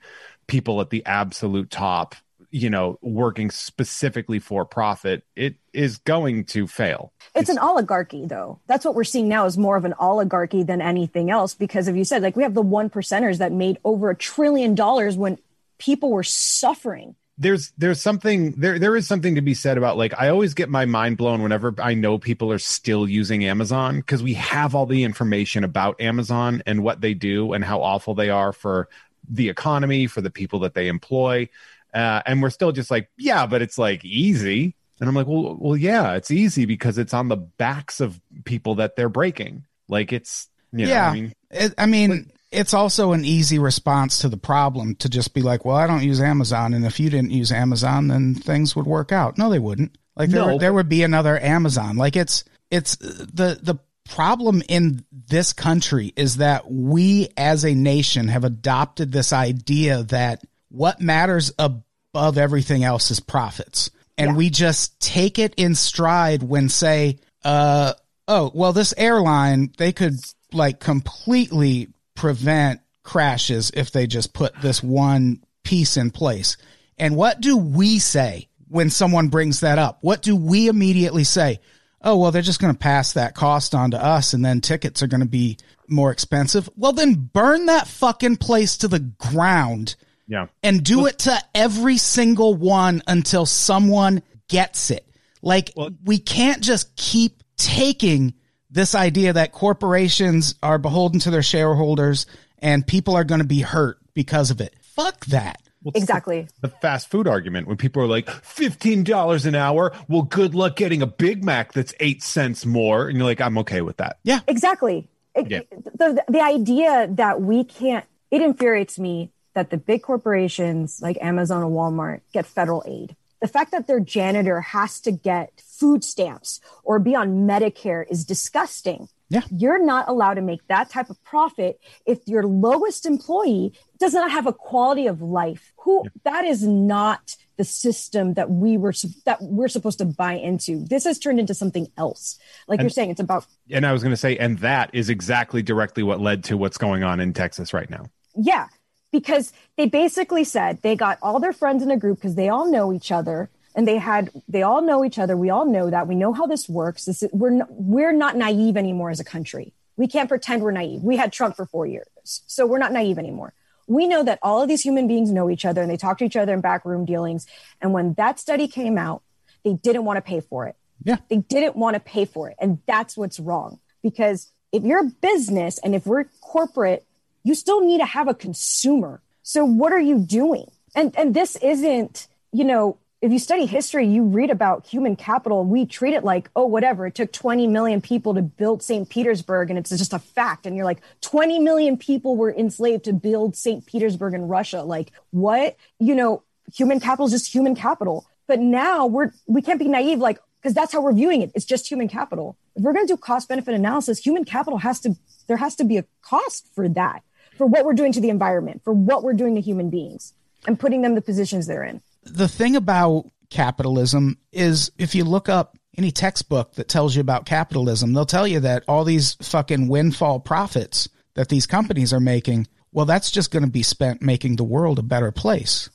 [0.48, 2.16] people at the absolute top,
[2.52, 7.14] you know, working specifically for profit, it is going to fail.
[7.34, 10.82] it's an oligarchy though that's what we're seeing now is more of an oligarchy than
[10.82, 14.12] anything else because if you said like we have the one percenters that made over
[14.12, 15.40] a trillion dollars when
[15.80, 20.14] people were suffering there's there's something there there is something to be said about like
[20.20, 24.22] I always get my mind blown whenever I know people are still using Amazon because
[24.22, 28.30] we have all the information about Amazon and what they do and how awful they
[28.30, 28.88] are for
[29.28, 31.50] the economy for the people that they employ.
[31.94, 34.76] Uh, and we're still just like yeah but it's like easy.
[35.00, 38.76] And I'm like well well yeah it's easy because it's on the backs of people
[38.76, 39.66] that they're breaking.
[39.88, 41.10] Like it's you know yeah.
[41.10, 41.34] I mean?
[41.50, 45.66] It, I mean, it's also an easy response to the problem to just be like,
[45.66, 46.74] well, I don't use Amazon.
[46.74, 49.38] And if you didn't use Amazon, then things would work out.
[49.38, 49.98] No, they wouldn't.
[50.16, 50.58] Like there, No.
[50.58, 51.98] there would be another Amazon.
[51.98, 53.80] Like it's, it's the, the
[54.10, 60.44] problem in this country is that we as a nation have adopted this idea that
[60.70, 63.90] what matters above everything else is profits.
[64.18, 67.94] And we just take it in stride when say, uh,
[68.28, 70.16] oh, well, this airline, they could
[70.52, 71.90] like completely
[72.24, 76.56] prevent crashes if they just put this one piece in place.
[76.98, 79.98] And what do we say when someone brings that up?
[80.00, 81.60] What do we immediately say?
[82.02, 85.04] Oh, well, they're just going to pass that cost on to us and then tickets
[85.04, 85.58] are going to be
[85.90, 86.70] more expensive.
[86.78, 91.98] Well, then burn that fucking place to the ground yeah and do it to every
[91.98, 95.06] single one until someone gets it.
[95.42, 95.74] Like
[96.06, 98.34] we can't just keep taking
[98.74, 102.26] this idea that corporations are beholden to their shareholders
[102.60, 104.74] and people are going to be hurt because of it.
[104.82, 105.62] Fuck that.
[105.96, 110.76] exactly the fast food argument when people are like $15 an hour well good luck
[110.78, 114.18] getting a big mac that's eight cents more and you're like i'm okay with that
[114.24, 114.40] Yeah.
[114.48, 115.08] Exactly.
[115.36, 115.60] It- Yeah.
[115.98, 121.62] The, the idea that we can't, it infuriates me that the big corporations like Amazon
[121.64, 123.16] and Walmart get federal aid.
[123.42, 125.52] The fact that their janitor has to get
[125.84, 129.10] food stamps or be on Medicare is disgusting.
[129.28, 129.42] Yeah.
[129.52, 134.32] You're not allowed to make that type of profit if your lowest employee does not
[134.32, 135.74] have a quality of life.
[135.80, 138.94] Who that is not the system that we were
[139.26, 140.86] that we're supposed to buy into.
[140.86, 142.40] This has turned into something else.
[142.66, 145.62] Like you're saying, it's about and i was going to say and that is exactly
[145.62, 148.06] directly what led to what's going on in texas right now
[148.36, 148.68] Yeah,
[149.12, 152.72] because they basically said they got all their friends in a group because they all
[152.72, 155.36] know each other and they had they all know each other.
[155.36, 156.08] We all know that.
[156.08, 157.06] We know how this works.
[157.06, 159.74] This is, we're we're not naive anymore as a country.
[159.96, 161.04] We can't pretend we're naive.
[161.04, 162.08] We had Trump for 4 years.
[162.24, 163.54] So we're not naive anymore.
[163.88, 166.26] We know that all of these human beings know each other and they talk to
[166.26, 167.46] each other in backroom dealings.
[167.82, 169.22] And when that study came out,
[169.64, 170.76] they didn't want to pay for it.
[171.04, 171.18] Yeah.
[171.30, 172.56] They didn't want to pay for it.
[172.60, 173.80] And that's what's wrong.
[174.02, 177.06] Because if you're a business and if we're corporate,
[177.44, 179.22] you still need to have a consumer.
[179.44, 180.72] So what are you doing?
[180.96, 185.64] And and this isn't, you know, if you study history, you read about human capital.
[185.64, 187.08] We treat it like, oh, whatever.
[187.08, 189.08] It took 20 million people to build St.
[189.08, 190.66] Petersburg, and it's just a fact.
[190.66, 193.86] And you're like, 20 million people were enslaved to build St.
[193.86, 194.84] Petersburg in Russia.
[194.84, 195.78] Like, what?
[196.00, 196.44] You know,
[196.76, 198.28] human capital is just human capital.
[198.46, 201.54] But now we're we can't be naive, like, because that's how we're viewing it.
[201.56, 202.58] It's just human capital.
[202.76, 205.16] If we're going to do cost benefit analysis, human capital has to
[205.48, 207.24] there has to be a cost for that.
[207.58, 210.34] for what we're doing to the environment, for what we're doing to human beings,
[210.68, 212.02] and putting them the positions they're in.
[212.26, 217.46] The thing about capitalism is if you look up any textbook that tells you about
[217.46, 222.68] capitalism, they'll tell you that all these fucking windfall profits that these companies are making,
[222.92, 225.90] well, that's just going to be spent making the world a better place.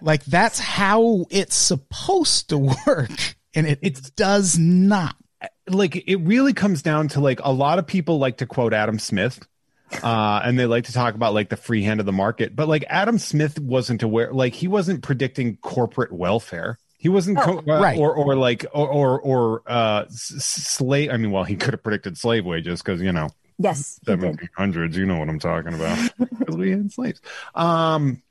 [0.00, 3.36] Like that's how it's supposed to work.
[3.54, 5.16] And it, it does not.
[5.68, 8.98] like it really comes down to like a lot of people like to quote Adam
[8.98, 9.46] Smith
[10.02, 12.54] uh and they like to talk about like the free hand of the market.
[12.54, 16.78] But like Adam Smith wasn't aware like he wasn't predicting corporate welfare.
[16.98, 17.98] He wasn't co- uh, right.
[17.98, 22.18] or or like or or, or uh slave I mean well he could have predicted
[22.18, 23.28] slave wages cuz you know
[23.60, 25.98] Yes, he 1700s you know what I'm talking about.
[26.38, 27.20] Because we had slaves?
[27.54, 28.22] Um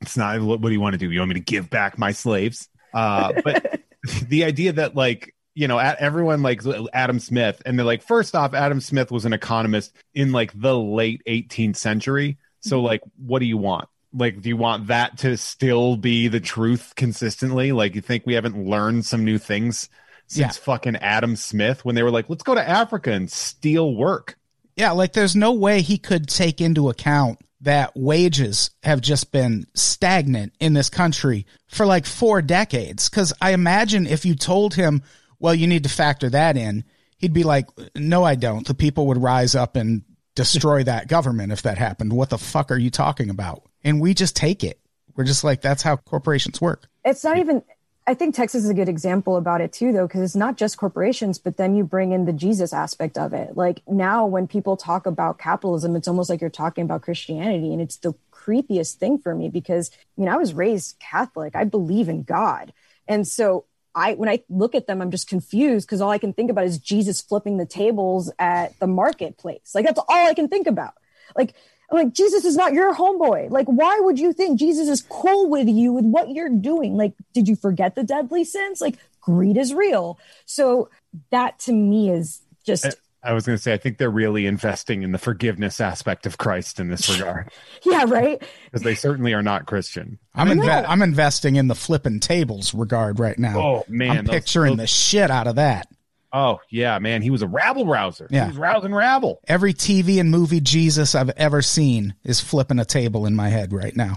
[0.00, 1.10] it's not what, what do you want to do?
[1.10, 2.68] You want me to give back my slaves?
[2.92, 3.80] Uh but
[4.28, 6.60] the idea that like you know a- everyone like
[6.92, 10.78] adam smith and they're like first off adam smith was an economist in like the
[10.78, 12.38] late 18th century.
[12.60, 12.86] So mm-hmm.
[12.86, 13.88] like what do you want?
[14.12, 17.72] Like do you want that to still be the truth consistently?
[17.72, 19.88] Like you think we haven't learned some new things
[20.28, 20.62] since Yeah.
[20.62, 24.38] fucking adam smith when they were like let's go to africa and steal work?
[24.76, 29.66] Yeah, like there's no way he could take into account that wages have just been
[29.74, 33.08] stagnant in this country for like four decades.
[33.08, 35.02] Cause I imagine if you told him,
[35.38, 36.84] well, you need to factor that in,
[37.18, 38.66] he'd be like, no, I don't.
[38.66, 40.02] The people would rise up and
[40.34, 42.12] destroy that government if that happened.
[42.12, 43.62] What the fuck are you talking about?
[43.82, 44.78] And we just take it.
[45.16, 46.88] We're just like, that's how corporations work.
[47.04, 47.62] It's not even.
[48.08, 50.76] I think Texas is a good example about it too, though, because it's not just
[50.76, 53.56] corporations, but then you bring in the Jesus aspect of it.
[53.56, 57.80] Like now, when people talk about capitalism, it's almost like you're talking about Christianity, and
[57.80, 61.56] it's the creepiest thing for me because I mean, I was raised Catholic.
[61.56, 62.72] I believe in God,
[63.08, 63.64] and so
[63.96, 66.66] I, when I look at them, I'm just confused because all I can think about
[66.66, 69.74] is Jesus flipping the tables at the marketplace.
[69.74, 70.92] Like that's all I can think about.
[71.34, 71.54] Like
[71.90, 73.50] I'm like Jesus is not your homeboy.
[73.50, 76.96] Like, why would you think Jesus is cool with you with what you're doing?
[76.96, 78.80] Like, did you forget the deadly sins?
[78.80, 80.18] Like, greed is real.
[80.44, 80.90] So
[81.30, 85.02] that to me is just i was going to say i think they're really investing
[85.02, 87.50] in the forgiveness aspect of christ in this regard
[87.84, 88.42] yeah, right.
[88.66, 93.18] because they certainly are not christian I'm inve- I'm investing in the flipping tables regard
[93.18, 93.58] right now.
[93.58, 95.88] Oh, man, I'm those- picturing those- the shit out of that.
[96.32, 98.28] Oh yeah, man, he was a rabble rouser.
[98.30, 98.44] Yeah.
[98.44, 99.40] he was rousing rabble.
[99.48, 103.72] Every TV and movie Jesus I've ever seen is flipping a table in my head
[103.72, 104.16] right now.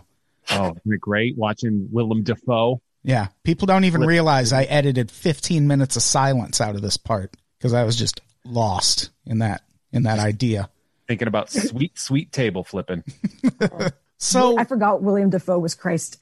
[0.51, 2.81] Oh, isn't it great watching Willem Dafoe?
[3.03, 6.97] Yeah, people don't even Flip- realize I edited 15 minutes of silence out of this
[6.97, 9.61] part because I was just lost in that
[9.91, 10.69] in that idea.
[11.07, 13.03] Thinking about sweet, sweet table flipping.
[14.19, 16.21] So, I forgot William Dafoe was Christ.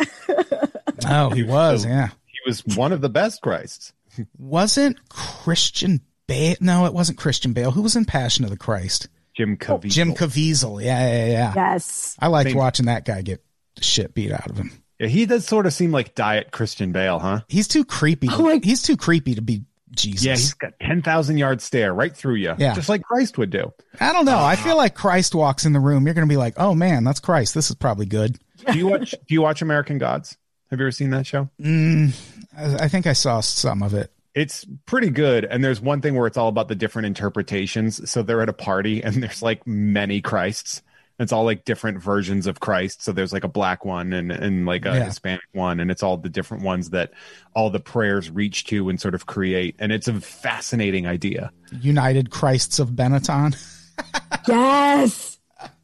[1.07, 2.09] oh, he was, yeah.
[2.27, 3.91] He was one of the best Christs.
[4.37, 6.55] Wasn't Christian Bale?
[6.61, 7.71] No, it wasn't Christian Bale.
[7.71, 9.07] Who was in Passion of the Christ?
[9.35, 9.89] Jim Caviezel.
[9.89, 10.83] Jim Caviezel.
[10.83, 11.53] Yeah, yeah, yeah.
[11.55, 12.15] yes.
[12.19, 12.57] I liked Same.
[12.57, 13.43] watching that guy get
[13.81, 14.71] shit beat out of him.
[14.99, 17.41] Yeah, he does sort of seem like diet Christian Bale, huh?
[17.47, 18.27] He's too creepy.
[18.31, 19.63] Oh my- he's too creepy to be
[19.97, 20.25] Jesus.
[20.25, 22.53] Yeah, he's got ten thousand yard stare right through you.
[22.57, 22.73] Yeah.
[22.73, 23.73] just like Christ would do.
[23.99, 24.39] I don't know.
[24.39, 26.05] I feel like Christ walks in the room.
[26.05, 27.53] You're going to be like, oh man, that's Christ.
[27.53, 28.37] This is probably good.
[28.71, 29.11] Do you watch?
[29.11, 30.37] do you watch American Gods?
[30.69, 31.49] Have you ever seen that show?
[31.61, 32.13] Mm,
[32.57, 34.11] I I think I saw some of it.
[34.35, 35.45] It's pretty good.
[35.45, 38.09] And there's one thing where it's all about the different interpretations.
[38.09, 40.81] So they're at a party and there's like many Christs.
[41.19, 43.01] It's all like different versions of Christ.
[43.03, 45.05] So there's like a black one and, and like a Yeah.
[45.05, 45.79] Hispanic one.
[45.79, 47.11] And it's all the different ones that
[47.55, 49.75] all the prayers reach to and sort of create.
[49.79, 51.51] And it's a fascinating idea.
[51.81, 53.55] United Christs of Benetton.
[54.47, 55.39] Yes.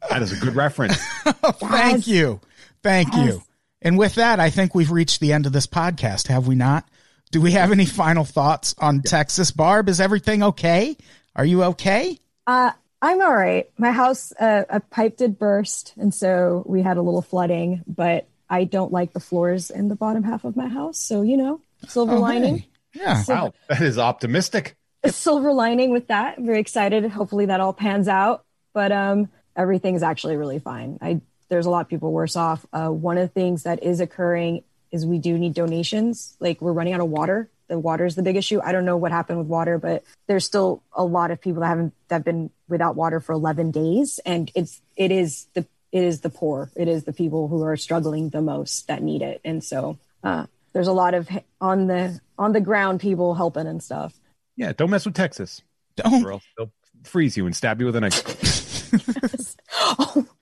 [0.08, 0.96] That is a good reference.
[1.24, 2.40] Thank you.
[2.82, 3.26] Thank Yes.
[3.26, 3.42] you.
[3.82, 6.88] And with that, I think we've reached the end of this podcast, have we not?
[7.32, 9.50] Do we have any final thoughts on Texas?
[9.50, 10.96] Barb, is everything okay?
[11.34, 12.18] Are you okay?
[12.46, 12.70] Uh,
[13.04, 13.68] I'm all right.
[13.76, 17.84] My house, uh, a pipe did burst, and so we had a little flooding.
[17.86, 21.36] But I don't like the floors in the bottom half of my house, so you
[21.36, 22.58] know, silver Oh, lining.
[22.58, 22.68] hey.
[22.94, 23.22] Yeah.
[23.28, 23.52] wow.
[23.68, 24.76] That is optimistic.
[25.02, 26.38] A silver lining with that.
[26.38, 27.04] I'm Very excited.
[27.10, 28.44] Hopefully that all pans out.
[28.72, 30.98] But um, everything's actually really fine.
[31.02, 32.64] I there's a lot of people worse off.
[32.72, 36.36] Uh, one of the things that is occurring is we do need donations.
[36.40, 37.50] Like we're running out of water.
[37.68, 38.60] The water is the big issue.
[38.62, 41.68] I don't know what happened with water, but there's still a lot of people that
[41.68, 46.02] haven't that have been without water for 11 days, and it's it is the it
[46.02, 46.70] is the poor.
[46.76, 50.46] It is the people who are struggling the most that need it, and so uh,
[50.74, 51.28] there's a lot of
[51.60, 54.12] on the on the ground people helping and stuff.
[54.56, 54.72] Yeah.
[54.72, 55.62] Don't mess with Texas
[55.96, 56.72] Don't or else they'll
[57.04, 58.22] freeze you and stab you with a knife.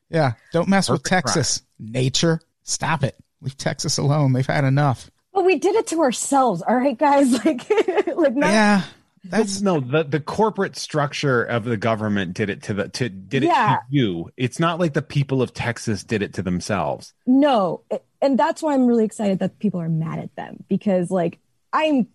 [0.11, 1.63] yeah, don't mess with Perfect Texas.
[1.79, 2.41] Nature.
[2.63, 3.17] Stop it.
[3.41, 4.33] Leave Texas alone.
[4.33, 5.11] They've had enough.
[5.33, 7.33] But we did it to ourselves, all right, guys.
[7.45, 7.69] Like,
[8.17, 8.83] like not, Yeah.
[9.25, 13.45] That's no the the corporate structure of the government did it to the to did
[13.45, 13.77] it Yeah.
[13.77, 14.31] to you.
[14.37, 17.15] It's not like the people of Texas did it to themselves.
[17.25, 17.83] No,
[18.21, 21.39] and that's why I'm really excited that people are mad at them because like
[21.73, 22.09] I'm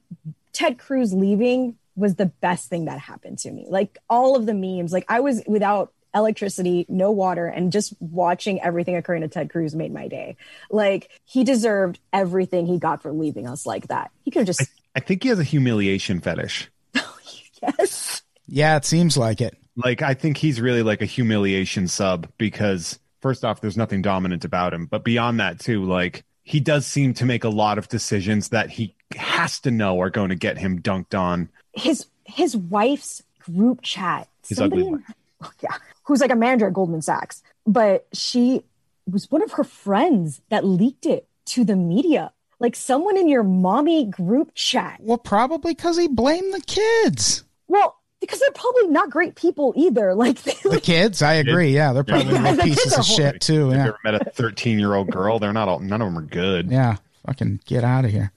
[0.51, 3.65] Ted Cruz leaving was the best thing that happened to me.
[3.70, 8.61] Like all of the memes, like I was without electricity, no water, and just watching
[8.61, 10.38] everything occurring to Ted Cruz made my day.
[10.70, 14.11] Like he deserved everything he got for leaving us like that.
[14.24, 16.70] He could have just I think he has a humiliation fetish.
[17.61, 18.24] yes.
[18.47, 19.55] yeah, it seems like it.
[19.76, 24.43] Like I think he's really like a humiliation sub because first off, there's nothing dominant
[24.43, 27.89] about him, but beyond that too, like he does seem to make a lot of
[27.89, 31.49] decisions that he has to know are going to get him dunked on.
[31.74, 34.28] His his wife's group chat.
[34.47, 35.03] His somebody ugly in-
[35.61, 38.63] yeah, who's like a manager at Goldman Sachs, but she
[39.09, 42.31] was one of her friends that leaked it to the media.
[42.59, 44.97] Like someone in your mommy group chat.
[44.99, 47.43] Well, probably because he blamed the kids.
[47.67, 50.13] Well, because they're probably not great people either.
[50.15, 51.69] Like, they, The kids, I agree.
[51.69, 53.69] Yeah, they're probably Yeah, the pieces of shit too.
[53.69, 55.38] Have you Yeah, ever met a 13 year old girl?
[55.38, 55.79] They're not all.
[55.79, 56.71] None of them are good.
[56.71, 56.95] yeah.
[57.27, 58.31] Fucking get out of here.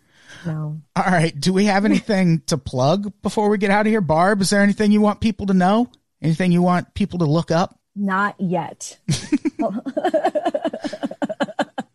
[0.44, 0.80] no.
[0.96, 1.38] All right.
[1.40, 4.42] Do we have anything to plug before we get out of here, Barb?
[4.42, 5.88] Is there anything you want people to know?
[6.22, 7.78] Anything you want people to look up?
[7.96, 8.98] Not yet.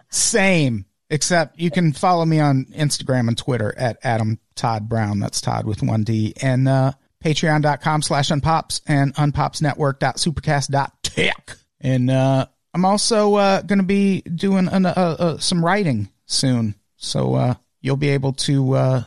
[0.10, 5.20] Same, except you can follow me on Instagram and Twitter at Adam Todd Brown.
[5.20, 6.34] That's Todd with one D.
[6.42, 11.58] And uh, patreon.com slash unpops and unpopsnetwork.supercast.tech.
[11.82, 16.76] And uh, I'm also uh, going to be doing an, uh, uh, some writing soon.
[16.98, 19.04] So uh, you'll be able to uh,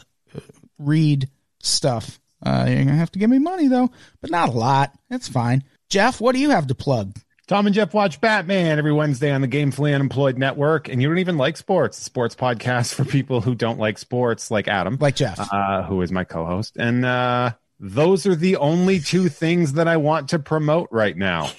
[0.78, 1.28] read
[1.60, 2.20] stuff.
[2.44, 4.92] Uh, you're going to have to give me money, though, but not a lot.
[5.10, 5.64] That's fine.
[5.88, 7.16] Jeff, what do you have to plug?
[7.46, 11.18] Tom and Jeff watch Batman every Wednesday on the Gamefully Unemployed Network, and you don't
[11.18, 11.96] even like sports.
[11.96, 15.40] Sports podcast for people who don't like sports, like Adam, Like Jeff.
[15.52, 16.76] uh, who is my co-host.
[16.76, 21.50] And uh, those are the only two things that I want to promote right now.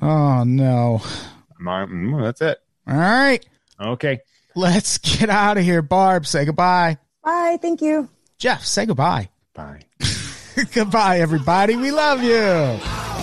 [0.00, 1.02] oh, no.
[1.60, 2.58] My- mm, That's it.
[2.88, 3.44] All right.
[3.80, 4.20] Okay.
[4.56, 5.82] Let's get out of here.
[5.82, 6.96] Barb, say goodbye.
[7.22, 7.58] Bye.
[7.60, 8.08] Thank you.
[8.38, 9.28] Jeff, say goodbye.
[9.52, 9.80] Bye.
[10.72, 11.76] goodbye, everybody.
[11.76, 13.13] We love you.